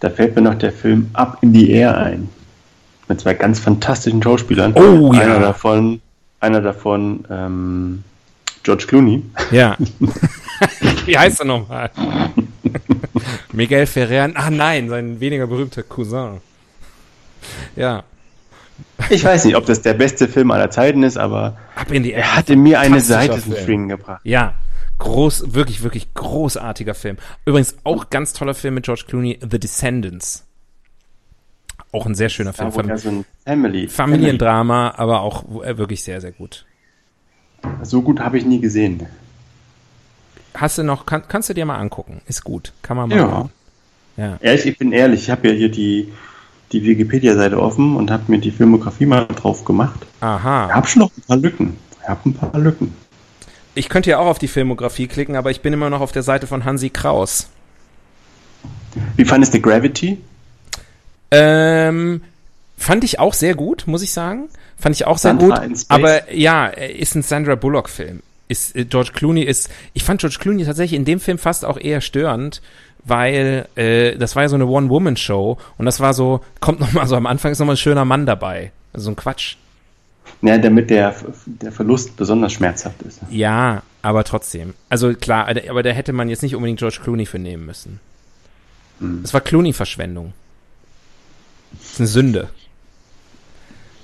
[0.00, 2.28] Da fällt mir noch der Film Up in the Air ein.
[3.06, 4.72] Mit zwei ganz fantastischen Schauspielern.
[4.74, 5.20] Oh, ja.
[5.20, 6.00] Einer davon,
[6.40, 8.02] einer davon ähm,
[8.62, 9.22] George Clooney.
[9.50, 9.76] Ja.
[11.06, 11.90] Wie heißt er nochmal?
[13.52, 14.30] Miguel Ferrer.
[14.34, 16.40] Ah nein, sein weniger berühmter Cousin.
[17.76, 18.04] Ja.
[19.10, 22.12] Ich weiß nicht, ob das der beste Film aller Zeiten ist, aber Ab in die
[22.12, 23.54] er hat in mir eine Seite zum.
[23.56, 24.20] Schwingen gebracht.
[24.24, 24.54] Ja,
[24.98, 27.16] groß, wirklich, wirklich großartiger Film.
[27.44, 30.46] Übrigens auch ganz toller Film mit George Clooney, The Descendants.
[31.90, 32.72] Auch ein sehr schöner Film.
[32.72, 33.88] Fam so ein Family.
[33.88, 36.64] Familiendrama, aber auch äh, wirklich sehr, sehr gut.
[37.82, 39.06] So gut habe ich nie gesehen.
[40.54, 42.20] Hast du noch, kann, kannst du dir mal angucken.
[42.26, 42.72] Ist gut.
[42.82, 43.26] Kann man mal Ja.
[43.26, 43.50] machen.
[44.16, 44.36] Ja.
[44.40, 46.12] Ehrlich, ich bin ehrlich, ich habe ja hier die,
[46.72, 50.00] die Wikipedia-Seite offen und habe mir die Filmografie mal drauf gemacht.
[50.16, 50.68] Ich Aha.
[50.72, 51.76] habe schon noch ein paar Lücken.
[52.02, 52.94] Ich habe ein paar Lücken.
[53.74, 56.22] Ich könnte ja auch auf die Filmografie klicken, aber ich bin immer noch auf der
[56.22, 57.48] Seite von Hansi Kraus.
[59.16, 60.18] Wie fandest du Gravity?
[61.30, 62.22] Ähm,
[62.76, 64.48] fand ich auch sehr gut, muss ich sagen.
[64.82, 65.64] Fand ich auch sehr Sandra gut.
[65.66, 65.86] in Space.
[65.88, 68.20] Aber ja, ist ein Sandra Bullock-Film.
[68.48, 71.78] Ist, äh, George Clooney ist, ich fand George Clooney tatsächlich in dem Film fast auch
[71.78, 72.60] eher störend,
[73.04, 77.14] weil äh, das war ja so eine One-Woman-Show und das war so, kommt nochmal so
[77.16, 78.72] am Anfang ist nochmal ein schöner Mann dabei.
[78.92, 79.54] Also so ein Quatsch.
[80.42, 81.14] Ja, damit der,
[81.46, 83.20] der Verlust besonders schmerzhaft ist.
[83.30, 84.74] Ja, aber trotzdem.
[84.88, 87.64] Also klar, aber da- aber da hätte man jetzt nicht unbedingt George Clooney für nehmen
[87.66, 88.00] müssen.
[89.22, 90.32] Es war Clooney-Verschwendung.
[91.72, 92.50] Das ist eine Sünde.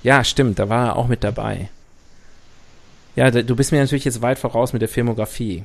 [0.03, 1.69] Ja, stimmt, da war er auch mit dabei.
[3.15, 5.63] Ja, du bist mir natürlich jetzt weit voraus mit der Filmografie.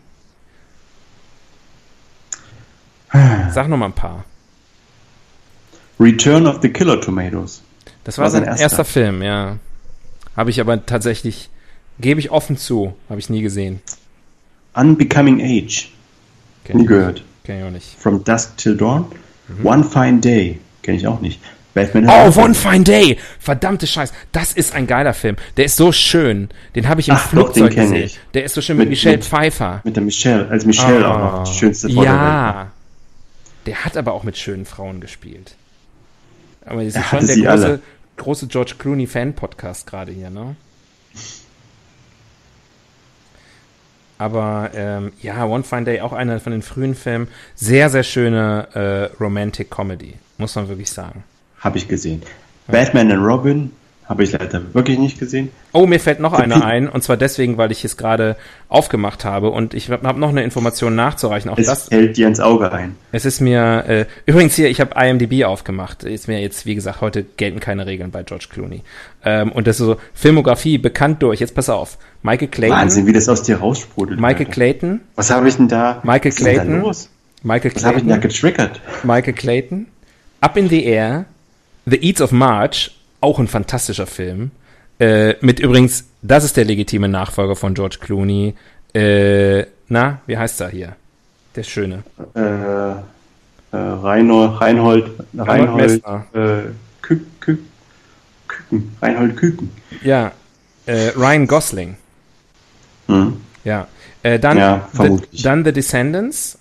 [3.53, 4.25] Sag noch mal ein paar.
[6.01, 7.63] Return of the Killer Tomatoes.
[8.03, 8.63] Das war War sein erster.
[8.65, 8.85] erster.
[8.85, 9.59] Film, ja.
[10.37, 11.49] Habe ich aber tatsächlich,
[12.01, 13.81] gebe ich offen zu, habe ich nie gesehen.
[14.75, 15.93] Unbecoming Age.
[16.65, 17.23] Kenn Nie gehört.
[17.45, 17.97] kenn ich auch nicht.
[18.01, 19.07] From Dusk Till Dawn.
[19.63, 20.59] One Fine Day.
[20.83, 21.41] Kenne ich auch nicht.
[21.75, 23.19] Batman Oh, One Fine Day!
[23.41, 24.13] Verdammte Scheiß.
[24.33, 25.37] Das ist ein geiler Film.
[25.57, 26.49] Der ist so schön.
[26.77, 28.05] Den habe ich im Ach, doch, Flugzeug den kenn gesehen.
[28.05, 28.21] ich.
[28.33, 29.81] Der ist so schön mit, Mit- Michelle mit- Pfeiffer.
[29.85, 30.49] Mit der Michelle.
[30.49, 31.45] Als Michelle auch noch.
[31.53, 32.13] Die schönste Frau der.
[32.13, 32.71] Ja.
[33.67, 35.57] Der hat aber auch mit schönen Frauen gespielt.
[36.67, 37.81] Aber das ist schon der große, alle.
[38.19, 40.55] große George Clooney Fan-Podcast gerade hier, ne?
[44.17, 47.29] Aber ähm, ja, One Fine Day, auch einer von den frühen Filmen.
[47.57, 51.25] Sehr, sehr schöne äh, Romantic Comedy, muss man wirklich sagen.
[51.65, 52.23] Habe ich gesehen.
[52.69, 53.71] Batman and Robin.
[54.07, 55.49] Habe ich leider wirklich nicht gesehen.
[55.73, 58.37] Oh, mir fällt noch einer ein, und zwar deswegen, weil ich es gerade
[58.69, 61.51] aufgemacht habe und ich habe hab noch eine Information nachzureichen.
[61.51, 62.97] Auch Es das, fällt dir ins Auge ein.
[63.13, 66.05] es ist mir, äh, übrigens hier, ich habe IMDb aufgemacht.
[66.05, 68.83] Ist mir jetzt, wie gesagt, heute gelten keine Regeln bei George Clooney.
[69.25, 71.97] Ähm, und das ist so, Filmografie bekannt durch, jetzt pass auf.
[72.23, 74.21] Michael Clayton, Wahnsinn, wie das aus dir raussprudelt.
[74.21, 74.51] Michael Alter.
[74.53, 76.03] Clayton, Was habe ich denn da?
[76.05, 76.81] Michael was ist denn da Clayton.
[76.83, 77.09] los?
[77.43, 78.81] Michael Was habe ich denn da Clayton, getriggert?
[79.03, 79.87] Michael Clayton,
[80.43, 81.25] Up in the Air,
[81.87, 84.51] The Eats of March, auch ein fantastischer Film.
[84.99, 88.55] Äh, mit übrigens, das ist der legitime Nachfolger von George Clooney.
[88.95, 90.97] Äh, na, wie heißt er hier?
[91.57, 92.03] Der Schöne.
[92.35, 96.63] Äh, äh, Reinhold, Reinhold, Reinhold, äh,
[97.03, 97.59] Kü, Kü,
[98.49, 99.71] Küken, Reinhold Küken.
[100.03, 100.33] Ja,
[100.87, 101.97] äh, Ryan Gosling.
[103.09, 103.37] Hm.
[103.65, 103.89] Ja.
[104.23, 106.59] Äh, dann, Ja, the, dann The Descendants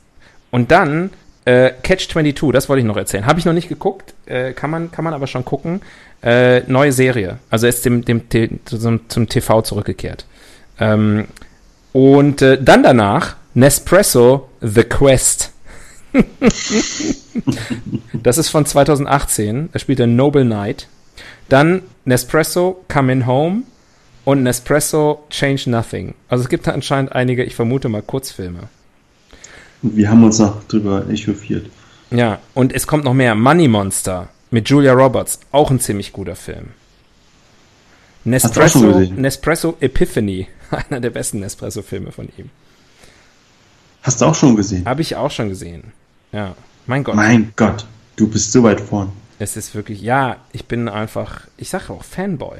[0.51, 1.11] und dann
[1.45, 3.25] äh, Catch 22, das wollte ich noch erzählen.
[3.25, 5.81] Habe ich noch nicht geguckt, äh, kann, man, kann man aber schon gucken.
[6.21, 8.21] Äh, neue Serie, also ist dem, dem,
[8.65, 10.25] zum, zum TV zurückgekehrt.
[10.79, 11.25] Ähm,
[11.91, 15.51] und äh, dann danach Nespresso The Quest.
[18.13, 20.87] das ist von 2018, da spielt er Noble Knight.
[21.49, 23.63] Dann Nespresso Coming Home
[24.25, 26.15] und Nespresso Change Nothing.
[26.29, 28.69] Also es gibt da anscheinend einige, ich vermute mal, Kurzfilme.
[29.83, 31.69] Und wir haben uns noch drüber echauffiert.
[32.09, 33.35] Ja, und es kommt noch mehr.
[33.35, 36.69] Money Monster mit Julia Roberts, auch ein ziemlich guter Film.
[38.25, 39.21] Hast du auch schon Nespresso, gesehen?
[39.21, 40.47] Nespresso Epiphany,
[40.89, 42.49] einer der besten Nespresso-Filme von ihm.
[44.03, 44.85] Hast du auch schon gesehen?
[44.85, 45.91] Habe ich auch schon gesehen.
[46.31, 46.55] Ja,
[46.87, 47.15] mein Gott.
[47.15, 49.11] Mein Gott, du bist so weit vorn.
[49.39, 52.59] Es ist wirklich, ja, ich bin einfach, ich sage auch Fanboy.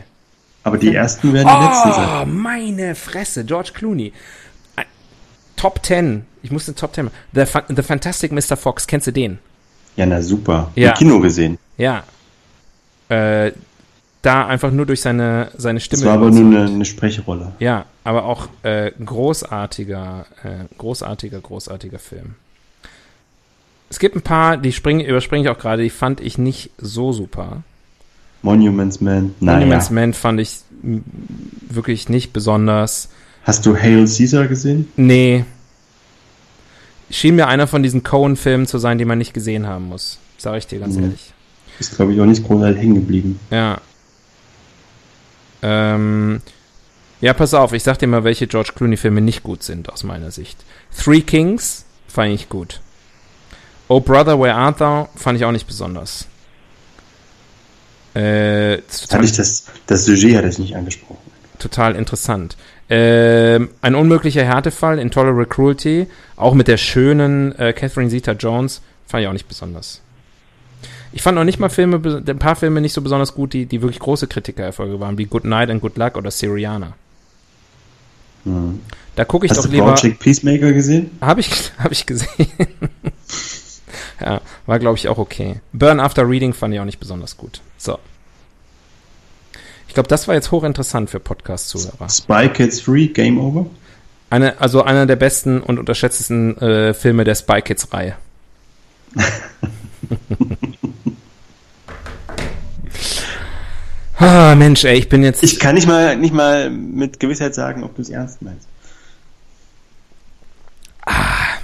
[0.64, 2.22] Aber die ersten werden die letzten sein.
[2.24, 4.14] Oh, meine Fresse, George Clooney.
[5.56, 7.16] Top 10, ich musste Top 10 machen.
[7.34, 8.58] The, Fa The Fantastic Mr.
[8.58, 9.40] Fox, kennst du den?
[9.96, 10.72] Ja, na super.
[10.76, 10.92] Ja.
[10.92, 11.58] Im Kino gesehen.
[11.78, 12.04] Ja.
[13.10, 13.54] Äh,
[14.22, 16.02] da einfach nur durch seine, seine Stimme.
[16.02, 17.54] Das war aber nur eine, eine Sprechrolle.
[17.60, 22.36] Ja, aber auch äh, großartiger, äh, großartiger, großartiger Film.
[23.90, 27.12] Es gibt ein paar, die springen, überspringe ich auch gerade, die fand ich nicht so
[27.12, 27.64] super.
[28.42, 29.36] Monuments Man.
[29.40, 29.60] Naja.
[29.60, 30.60] Monuments Man fand ich
[31.70, 33.10] wirklich nicht besonders.
[33.44, 34.88] Hast du Hail Caesar gesehen?
[34.96, 35.46] Nee.
[37.10, 40.18] Schien mir einer von diesen Cohen-Filmen zu sein, die man nicht gesehen haben muss.
[40.38, 41.04] Sag ich dir ganz Mhm.
[41.04, 41.34] ehrlich.
[41.80, 43.40] Ist, glaube ich, auch nicht großartig hängen geblieben.
[43.50, 43.80] Ja.
[45.62, 46.42] Ähm,
[47.22, 50.32] ja, pass auf, ich sag dir mal, welche George Clooney-Filme nicht gut sind, aus meiner
[50.32, 50.58] Sicht.
[50.96, 52.82] Three Kings fand ich gut.
[53.88, 56.28] Oh Brother, Where Art Thou fand ich auch nicht besonders.
[58.14, 61.18] Äh, total, Hatte ich das, das Sujet hat es nicht angesprochen.
[61.60, 62.58] total interessant.
[62.90, 69.28] Ähm, ein unmöglicher Härtefall, Intolerable Cruelty, auch mit der schönen äh, Catherine Zeta-Jones, fand ich
[69.28, 70.02] auch nicht besonders.
[71.14, 73.82] Ich fand noch nicht mal Filme, ein paar Filme nicht so besonders gut, die, die
[73.82, 76.94] wirklich große Kritikererfolge waren, wie Good Night and Good Luck oder Syriana.
[78.46, 78.82] Hm.
[79.16, 79.94] Da gucke ich Hast doch du lieber.
[79.94, 81.12] Project Peacemaker gesehen?
[81.22, 82.30] Habe ich, hab ich gesehen.
[84.20, 85.62] ja, war glaube ich auch okay.
[85.72, 87.62] Burn After Reading fand ich auch nicht besonders gut.
[87.78, 88.00] So.
[89.94, 92.10] Ich glaube, das war jetzt hochinteressant für Podcast-Zuhörer.
[92.10, 93.68] Spy Kids 3, Game Over?
[94.32, 98.16] Eine, also einer der besten und unterschätztesten äh, Filme der Spy Kids-Reihe.
[104.18, 105.44] ah, Mensch, ey, ich bin jetzt.
[105.44, 108.68] Ich kann nicht mal, nicht mal mit Gewissheit sagen, ob du es ernst meinst.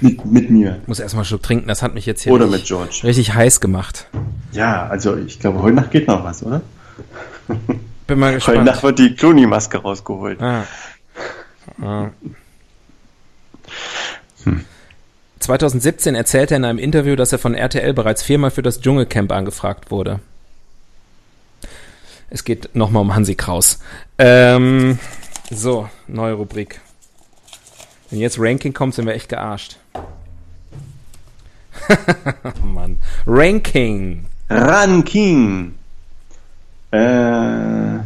[0.00, 0.78] Mit, mit mir.
[0.86, 3.00] muss erstmal Schluck trinken, das hat mich jetzt hier Oder mit richtig, George.
[3.02, 4.06] richtig heiß gemacht.
[4.52, 6.62] Ja, also ich glaube, heute Nacht geht noch was, oder?
[8.10, 8.64] Bin mal Heute gespannt.
[8.64, 10.42] Nacht wird die Clooney-Maske rausgeholt.
[10.42, 10.66] Ah.
[11.80, 12.10] Ah.
[15.38, 19.30] 2017 erzählte er in einem Interview, dass er von RTL bereits viermal für das Dschungelcamp
[19.30, 20.18] angefragt wurde.
[22.30, 23.78] Es geht nochmal um Hansi Kraus.
[24.18, 24.98] Ähm,
[25.48, 26.80] so, neue Rubrik.
[28.10, 29.76] Wenn jetzt Ranking kommt, sind wir echt gearscht.
[32.64, 32.98] Mann.
[33.24, 34.26] Ranking.
[34.48, 35.76] Ranking.
[36.90, 38.00] Äh.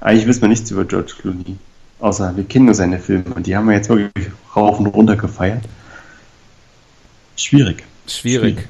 [0.00, 1.56] Eigentlich wissen wir nichts über George Clooney.
[2.00, 5.16] Außer wir kennen nur seine Filme und die haben wir jetzt wirklich rauf und runter
[5.16, 5.64] gefeiert.
[7.36, 7.84] Schwierig.
[8.06, 8.54] Schwierig.
[8.56, 8.68] Schwierig.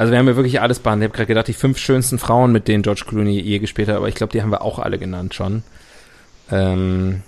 [0.00, 1.08] Also wir haben ja wirklich alles behandelt.
[1.08, 3.96] Ich habe gerade gedacht, die fünf schönsten Frauen, mit denen George Clooney je gespielt hat,
[3.96, 5.62] aber ich glaube, die haben wir auch alle genannt schon.
[6.50, 7.20] Ähm,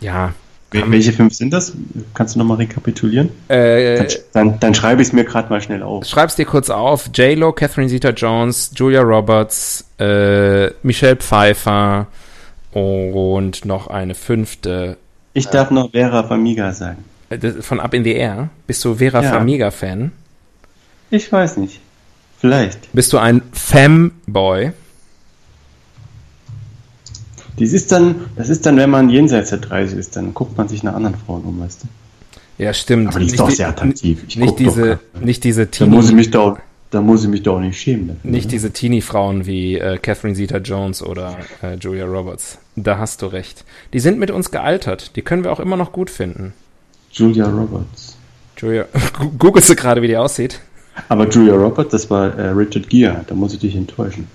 [0.00, 0.32] ja.
[0.70, 1.72] Wel- Welche fünf sind das?
[2.14, 3.30] Kannst du nochmal rekapitulieren?
[3.48, 6.04] Äh, Dann, dann, schreibe ich es mir gerade mal schnell auf.
[6.04, 7.08] schreib's dir kurz auf.
[7.14, 12.06] J-Lo, Catherine Zeta-Jones, Julia Roberts, äh, Michelle Pfeiffer
[12.72, 14.98] und noch eine fünfte.
[15.32, 17.04] Ich darf noch Vera Famiga sagen.
[17.30, 18.50] Äh, Von Up in the Air.
[18.66, 19.30] Bist du Vera Ja.
[19.30, 20.12] Farmiga-Fan?
[21.10, 21.80] Ich weiß nicht.
[22.40, 22.92] Vielleicht.
[22.92, 24.72] Bist du ein Femboy?
[27.58, 30.68] Das ist dann, das ist dann, wenn man jenseits der 30 ist, dann guckt man
[30.68, 32.62] sich nach anderen Frauen um, weißt du?
[32.62, 33.08] Ja, stimmt.
[33.08, 34.24] Aber die ist Nicht doch die- sehr attraktiv.
[34.26, 36.58] Ich Nicht diese, nicht diese Da Teenie- muss ich mich doch,
[36.90, 38.08] da muss ich mich doch nicht schämen.
[38.08, 38.50] Dafür, Nicht oder?
[38.50, 42.58] diese Teenie-Frauen wie äh, Catherine Zeta-Jones oder äh, Julia Roberts.
[42.76, 43.64] Da hast du recht.
[43.92, 45.14] Die sind mit uns gealtert.
[45.16, 46.52] Die können wir auch immer noch gut finden.
[47.12, 48.16] Julia Roberts.
[48.56, 48.86] Julia,
[49.38, 50.60] googelst du gerade, wie die aussieht?
[51.08, 53.24] Aber Julia Roberts, das war äh, Richard Gere.
[53.28, 54.26] Da muss ich dich enttäuschen.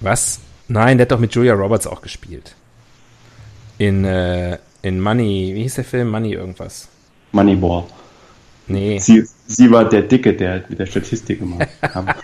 [0.00, 0.40] Was?
[0.68, 2.54] Nein, der hat doch mit Julia Roberts auch gespielt.
[3.82, 6.08] In, äh, in Money, wie hieß der Film?
[6.10, 6.88] Money irgendwas.
[7.32, 7.84] Moneyball.
[8.68, 12.16] Nee, Sie, sie war der Dicke, der mit der Statistik gemacht hat.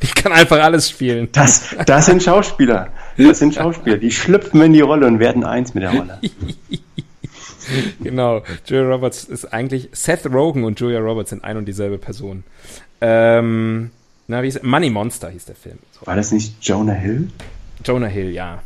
[0.00, 1.28] die kann einfach alles spielen.
[1.32, 2.90] Das, das sind Schauspieler.
[3.16, 3.96] Das sind Schauspieler.
[3.96, 6.20] Die schlüpfen in die Rolle und werden eins mit der Rolle.
[8.00, 8.42] Genau.
[8.64, 12.44] Julia Roberts ist eigentlich, Seth Rogen und Julia Roberts sind ein und dieselbe Person.
[13.00, 13.90] Ähm,
[14.28, 15.80] na, wie hieß Money Monster hieß der Film.
[15.90, 16.06] So.
[16.06, 17.28] War das nicht Jonah Hill?
[17.84, 18.62] Jonah Hill, ja.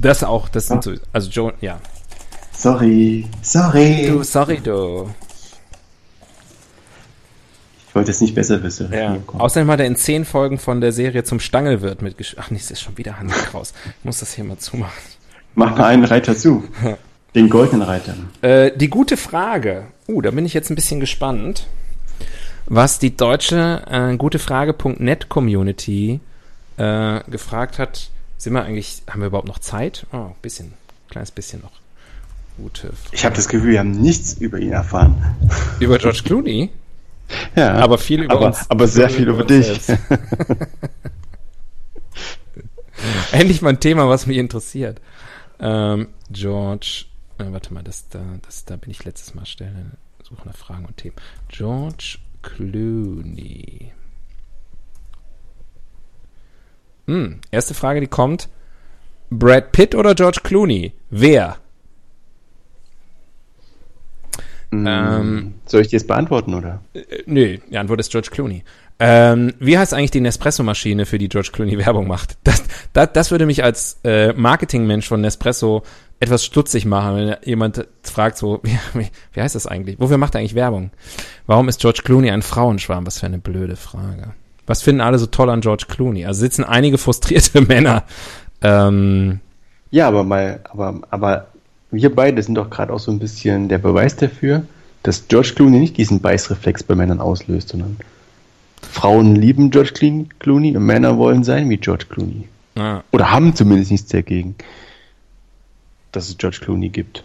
[0.00, 1.78] Das auch, das sind so, also Jo, ja.
[2.52, 3.26] Sorry.
[3.42, 4.06] Sorry.
[4.08, 5.10] Du, sorry, du.
[7.88, 8.92] Ich wollte es nicht besser wissen.
[8.92, 9.16] Ja.
[9.26, 12.40] Außerdem hat er in zehn Folgen von der Serie zum Stangelwirt mitgespielt.
[12.42, 13.74] Ach, nee, es ist schon wieder Hansi Kraus.
[13.98, 14.92] Ich muss das hier mal zumachen.
[15.54, 16.64] Mach mal einen Reiter zu.
[17.34, 18.14] Den goldenen Reiter.
[18.42, 19.86] Äh, die gute Frage.
[20.08, 21.66] Uh, da bin ich jetzt ein bisschen gespannt,
[22.66, 26.20] was die deutsche äh, gutefrage.net Community
[26.76, 28.10] äh, gefragt hat.
[28.40, 30.06] Sind wir eigentlich, haben wir überhaupt noch Zeit?
[30.12, 30.72] Oh, ein bisschen,
[31.10, 31.72] kleines bisschen noch.
[32.56, 32.94] Gute.
[33.12, 35.36] Ich habe das Gefühl, wir haben nichts über ihn erfahren.
[35.78, 36.70] Über George Clooney,
[37.54, 37.74] Ja.
[37.74, 38.64] aber viel über aber, uns.
[38.70, 39.80] aber sehr viel über uns dich.
[43.32, 45.02] Endlich mal ein Thema, was mich interessiert.
[45.58, 47.04] Ähm, George,
[47.36, 49.92] äh, warte mal, das da, das da bin ich letztes Mal stellen.
[50.22, 51.16] Suche nach Fragen und Themen.
[51.48, 53.92] George Clooney.
[57.10, 58.48] Hm, erste Frage, die kommt.
[59.30, 60.92] Brad Pitt oder George Clooney?
[61.10, 61.56] Wer?
[64.70, 66.82] Ähm, Soll ich dir das beantworten, oder?
[66.94, 68.62] Äh, nö, die Antwort ist George Clooney.
[69.00, 72.38] Ähm, wie heißt eigentlich die Nespresso-Maschine, für die George Clooney Werbung macht?
[72.44, 75.82] Das, das, das würde mich als äh, Marketingmensch von Nespresso
[76.20, 78.60] etwas stutzig machen, wenn jemand fragt so,
[78.94, 79.98] wie, wie heißt das eigentlich?
[79.98, 80.92] Wofür macht er eigentlich Werbung?
[81.48, 83.04] Warum ist George Clooney ein Frauenschwarm?
[83.04, 84.34] Was für eine blöde Frage.
[84.70, 86.26] Was finden alle so toll an George Clooney?
[86.26, 88.04] Also sitzen einige frustrierte Männer.
[88.62, 89.40] Ähm,
[89.90, 91.48] ja, aber mal, aber, aber
[91.90, 94.62] wir beide sind doch gerade auch so ein bisschen der Beweis dafür,
[95.02, 97.96] dass George Clooney nicht diesen Beißreflex bei Männern auslöst, sondern
[98.80, 102.46] Frauen lieben George Clooney und Männer wollen sein wie George Clooney.
[102.76, 103.02] Ah.
[103.10, 104.54] Oder haben zumindest nichts dagegen,
[106.12, 107.24] dass es George Clooney gibt.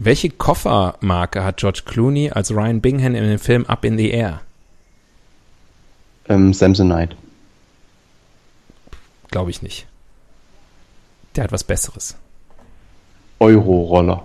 [0.00, 4.40] Welche Koffermarke hat George Clooney als Ryan Bingham in dem Film Up in the Air?
[6.28, 7.16] Ähm, Samsonite.
[9.30, 9.86] Glaube ich nicht.
[11.34, 12.16] Der hat was Besseres.
[13.38, 14.24] Euro-Roller.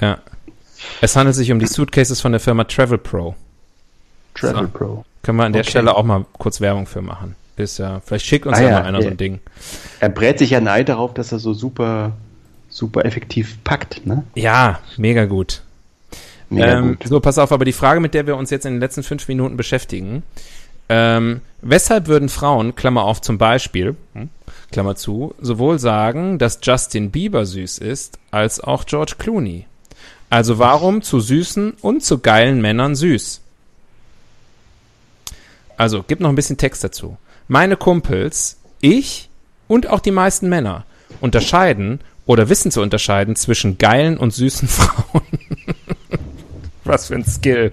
[0.00, 0.18] Ja.
[1.00, 3.34] Es handelt sich um die Suitcases von der Firma Travel Pro.
[4.34, 4.78] Travel so.
[4.78, 5.04] Pro.
[5.22, 5.70] Können wir an der okay.
[5.70, 7.34] Stelle auch mal kurz Werbung für machen.
[7.56, 9.40] Ist ja, vielleicht schickt uns ah, ja, ja mal einer so ein Ding.
[9.98, 12.12] Er brät sich ja neid darauf, dass er so super,
[12.68, 14.22] super effektiv packt, ne?
[14.36, 15.62] Ja, mega gut.
[16.50, 17.08] Mega ähm, gut.
[17.08, 19.26] So, pass auf, aber die Frage, mit der wir uns jetzt in den letzten fünf
[19.26, 20.22] Minuten beschäftigen,
[20.88, 24.30] ähm, weshalb würden Frauen, Klammer auf zum Beispiel, hm,
[24.70, 29.66] Klammer zu, sowohl sagen, dass Justin Bieber süß ist, als auch George Clooney?
[30.30, 33.40] Also warum zu süßen und zu geilen Männern süß?
[35.78, 37.16] Also, gib noch ein bisschen Text dazu.
[37.46, 39.30] Meine Kumpels, ich
[39.68, 40.84] und auch die meisten Männer
[41.20, 45.22] unterscheiden oder wissen zu unterscheiden zwischen geilen und süßen Frauen.
[46.84, 47.72] Was für ein Skill.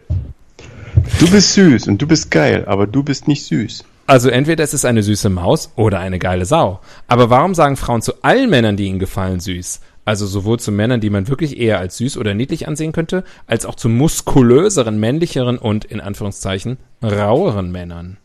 [1.20, 3.84] Du bist süß und du bist geil, aber du bist nicht süß.
[4.08, 6.80] Also entweder ist es eine süße Maus oder eine geile Sau.
[7.08, 9.82] Aber warum sagen Frauen zu allen Männern, die ihnen gefallen, süß?
[10.04, 13.66] Also sowohl zu Männern, die man wirklich eher als süß oder niedlich ansehen könnte, als
[13.66, 18.18] auch zu muskulöseren, männlicheren und in Anführungszeichen raueren Männern.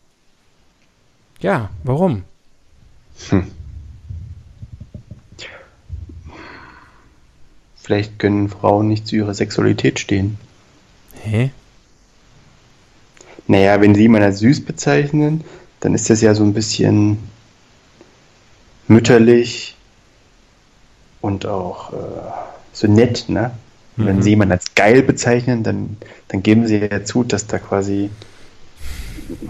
[1.39, 2.23] Ja, warum?
[3.29, 3.47] Hm.
[7.81, 10.37] Vielleicht können Frauen nicht zu ihrer Sexualität stehen.
[11.23, 11.49] Hä?
[13.47, 15.43] Naja, wenn sie jemanden als süß bezeichnen,
[15.79, 17.17] dann ist das ja so ein bisschen
[18.87, 19.75] mütterlich
[21.21, 21.95] und auch äh,
[22.73, 23.51] so nett, ne?
[23.97, 24.05] Mhm.
[24.05, 25.97] Wenn sie jemanden als geil bezeichnen, dann,
[26.29, 28.09] dann geben sie ja zu, dass da quasi,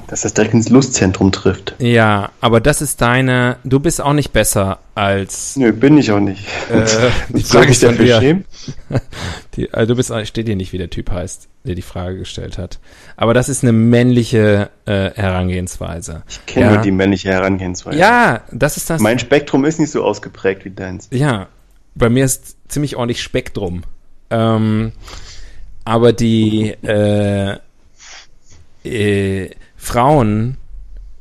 [0.07, 1.75] dass das direkt ins Lustzentrum trifft.
[1.79, 5.55] Ja, aber das ist deine, du bist auch nicht besser als.
[5.55, 6.45] Nö, bin ich auch nicht.
[6.69, 6.85] Äh,
[7.29, 8.45] die Frage ist dafür schämen?
[9.55, 12.57] Die, also du bist, steht hier nicht, wie der Typ heißt, der die Frage gestellt
[12.57, 12.79] hat.
[13.17, 16.23] Aber das ist eine männliche äh, Herangehensweise.
[16.29, 16.73] Ich kenne ja.
[16.73, 17.97] nur die männliche Herangehensweise.
[17.97, 19.01] Ja, das ist das.
[19.01, 21.09] Mein Spektrum ist nicht so ausgeprägt wie deins.
[21.11, 21.47] Ja,
[21.95, 23.83] bei mir ist ziemlich ordentlich Spektrum.
[24.29, 24.93] Ähm,
[25.83, 27.57] aber die äh,
[28.83, 29.49] äh,
[29.81, 30.57] Frauen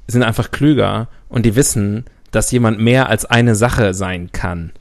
[0.07, 4.73] sind einfach klüger und die wissen, dass jemand mehr als eine Sache sein kann.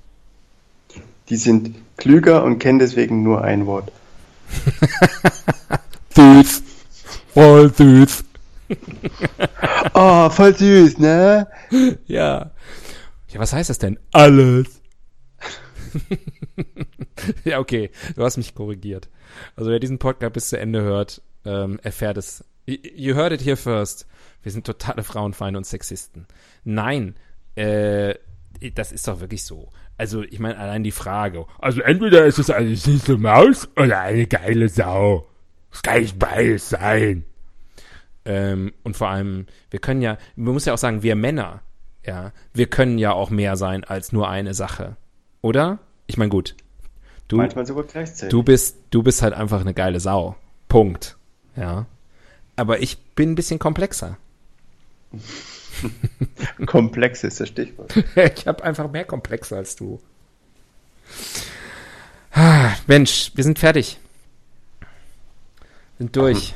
[1.30, 3.90] Die sind klüger und kennen deswegen nur ein Wort.
[6.16, 6.62] süß.
[7.34, 8.26] Voll süß.
[9.94, 11.48] oh, voll süß, ne?
[12.06, 12.52] Ja.
[13.30, 13.98] Ja, was heißt das denn?
[14.12, 14.82] Alles.
[17.46, 17.92] ja, okay.
[18.16, 19.08] Du hast mich korrigiert.
[19.56, 22.44] Also wer diesen Podcast bis zu Ende hört, ähm, erfährt es.
[22.70, 24.06] You heard it here first.
[24.44, 26.28] Wir sind totale Frauenfeinde und Sexisten.
[26.64, 27.16] Nein,
[27.56, 28.16] äh,
[28.76, 29.70] das ist doch wirklich so.
[29.98, 31.46] Also, ich meine, allein die Frage.
[31.60, 35.28] Also, entweder ist es eine süße Maus oder eine geile Sau.
[35.72, 37.26] Es kann nicht beides sein.
[38.26, 41.62] Ähm, und vor allem, wir können ja, man muss ja auch sagen, wir Männer,
[42.06, 44.98] ja, wir können ja auch mehr sein als nur eine Sache.
[45.42, 45.80] Oder?
[46.08, 46.56] Ich meine, gut.
[47.28, 48.30] Du, Manchmal sogar gleichzeitig.
[48.30, 50.36] Du bist, du bist halt einfach eine geile Sau.
[50.68, 51.18] Punkt.
[51.56, 51.86] Ja.
[52.60, 54.18] Aber ich bin ein bisschen komplexer.
[56.66, 57.96] Komplex ist das Stichwort.
[58.16, 60.02] ich habe einfach mehr Komplexe als du.
[62.34, 63.98] Ah, Mensch, wir sind fertig.
[66.00, 66.54] Sind durch.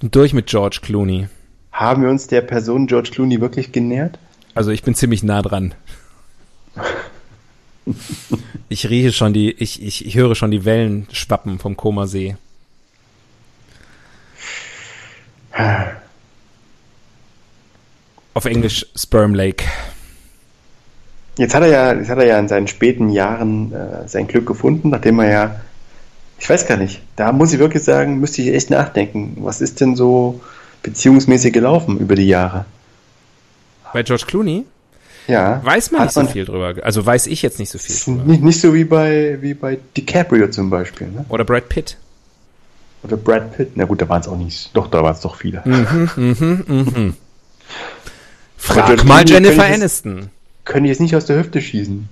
[0.00, 1.28] Sind durch mit George Clooney.
[1.70, 4.18] Haben wir uns der Person George Clooney wirklich genährt?
[4.54, 5.72] Also ich bin ziemlich nah dran.
[8.68, 12.36] ich rieche schon die, ich, ich, ich höre schon die Wellen schwappen vom Komasee.
[18.34, 19.64] Auf Englisch Sperm Lake.
[21.36, 24.46] Jetzt hat er ja, jetzt hat er ja in seinen späten Jahren äh, sein Glück
[24.46, 25.60] gefunden, nachdem er ja,
[26.38, 29.36] ich weiß gar nicht, da muss ich wirklich sagen, müsste ich echt nachdenken.
[29.40, 30.40] Was ist denn so
[30.82, 32.66] beziehungsmäßig gelaufen über die Jahre?
[33.92, 34.64] Bei George Clooney?
[35.26, 35.60] Ja.
[35.64, 36.74] Weiß man nicht so viel drüber.
[36.82, 38.24] Also weiß ich jetzt nicht so viel drüber.
[38.24, 41.24] Nicht, nicht so wie bei, wie bei DiCaprio zum Beispiel, ne?
[41.28, 41.96] Oder Brad Pitt.
[43.02, 43.70] Oder Brad Pitt.
[43.76, 44.70] Na gut, da waren es auch nicht.
[44.76, 45.62] Doch, da waren es doch viele.
[48.56, 50.30] Frag Aber mal Jennifer können- Aniston.
[50.64, 52.08] Können die jetzt nicht aus der Hüfte schießen,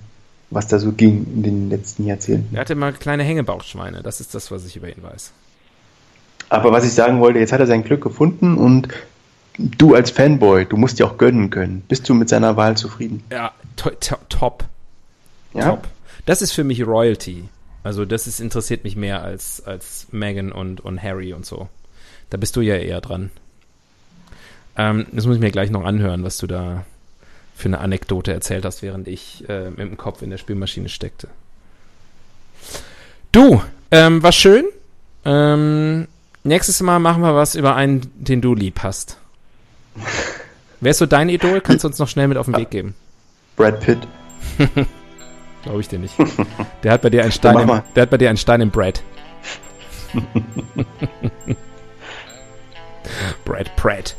[0.49, 2.55] was da so ging in den letzten Jahrzehnten.
[2.55, 4.01] Er hatte mal kleine Hängebauchschweine.
[4.03, 5.31] Das ist das, was ich über ihn weiß.
[6.49, 8.87] Aber was ich sagen wollte, jetzt hat er sein Glück gefunden und
[9.59, 11.81] du als Fanboy, du musst dir auch gönnen können.
[11.87, 13.23] Bist du mit seiner Wahl zufrieden?
[13.31, 14.63] Ja, to to top.
[15.53, 15.69] Ja?
[15.69, 15.87] Top.
[16.25, 17.43] Das ist für mich Royalty.
[17.83, 21.69] Also das ist, interessiert mich mehr als, als Meghan und, und Harry und so.
[22.29, 23.31] Da bist du ja eher dran.
[24.77, 26.85] Ähm, das muss ich mir gleich noch anhören, was du da
[27.55, 31.27] für eine Anekdote erzählt hast, während ich äh, mit dem Kopf in der Spülmaschine steckte.
[33.31, 33.61] Du,
[33.91, 34.65] ähm, war schön.
[35.25, 36.07] Ähm,
[36.43, 39.17] nächstes Mal machen wir was über einen, den du lieb hast.
[40.79, 41.61] Wer ist so dein Idol?
[41.61, 42.95] Kannst du uns noch schnell mit auf den Weg geben?
[43.55, 43.99] Brad Pitt.
[45.63, 46.15] Glaube ich dir nicht.
[46.83, 49.01] Der hat bei dir einen Stein, im, der hat bei dir einen Stein im Brad.
[53.45, 54.15] Brad Pratt.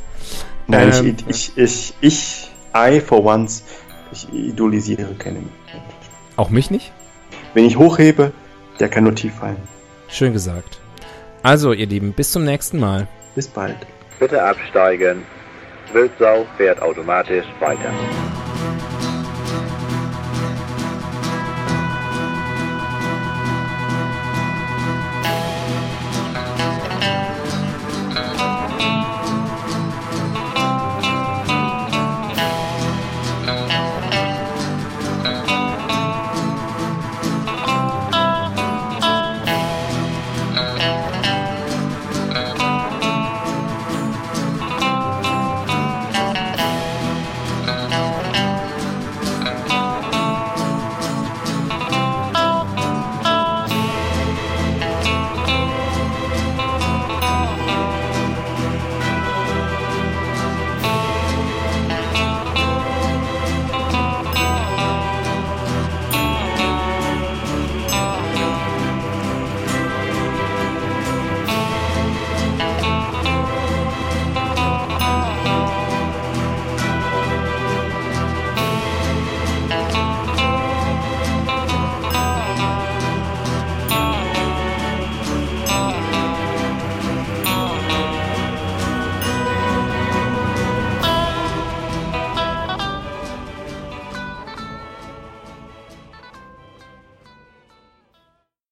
[0.67, 3.65] Nein, Ähm, ich, ich, ich, ich, I for once,
[4.13, 5.49] ich idolisiere keinen.
[6.37, 6.93] Auch mich nicht?
[7.55, 8.33] Wenn ich hochhebe,
[8.79, 9.57] der kann nur tief fallen.
[10.09, 10.79] Schön gesagt.
[11.43, 13.09] Also, ihr Lieben, bis zum nächsten Mal.
[13.35, 13.77] Bis bald.
[14.19, 15.23] Bitte absteigen.
[15.93, 17.91] Wildsau fährt automatisch weiter.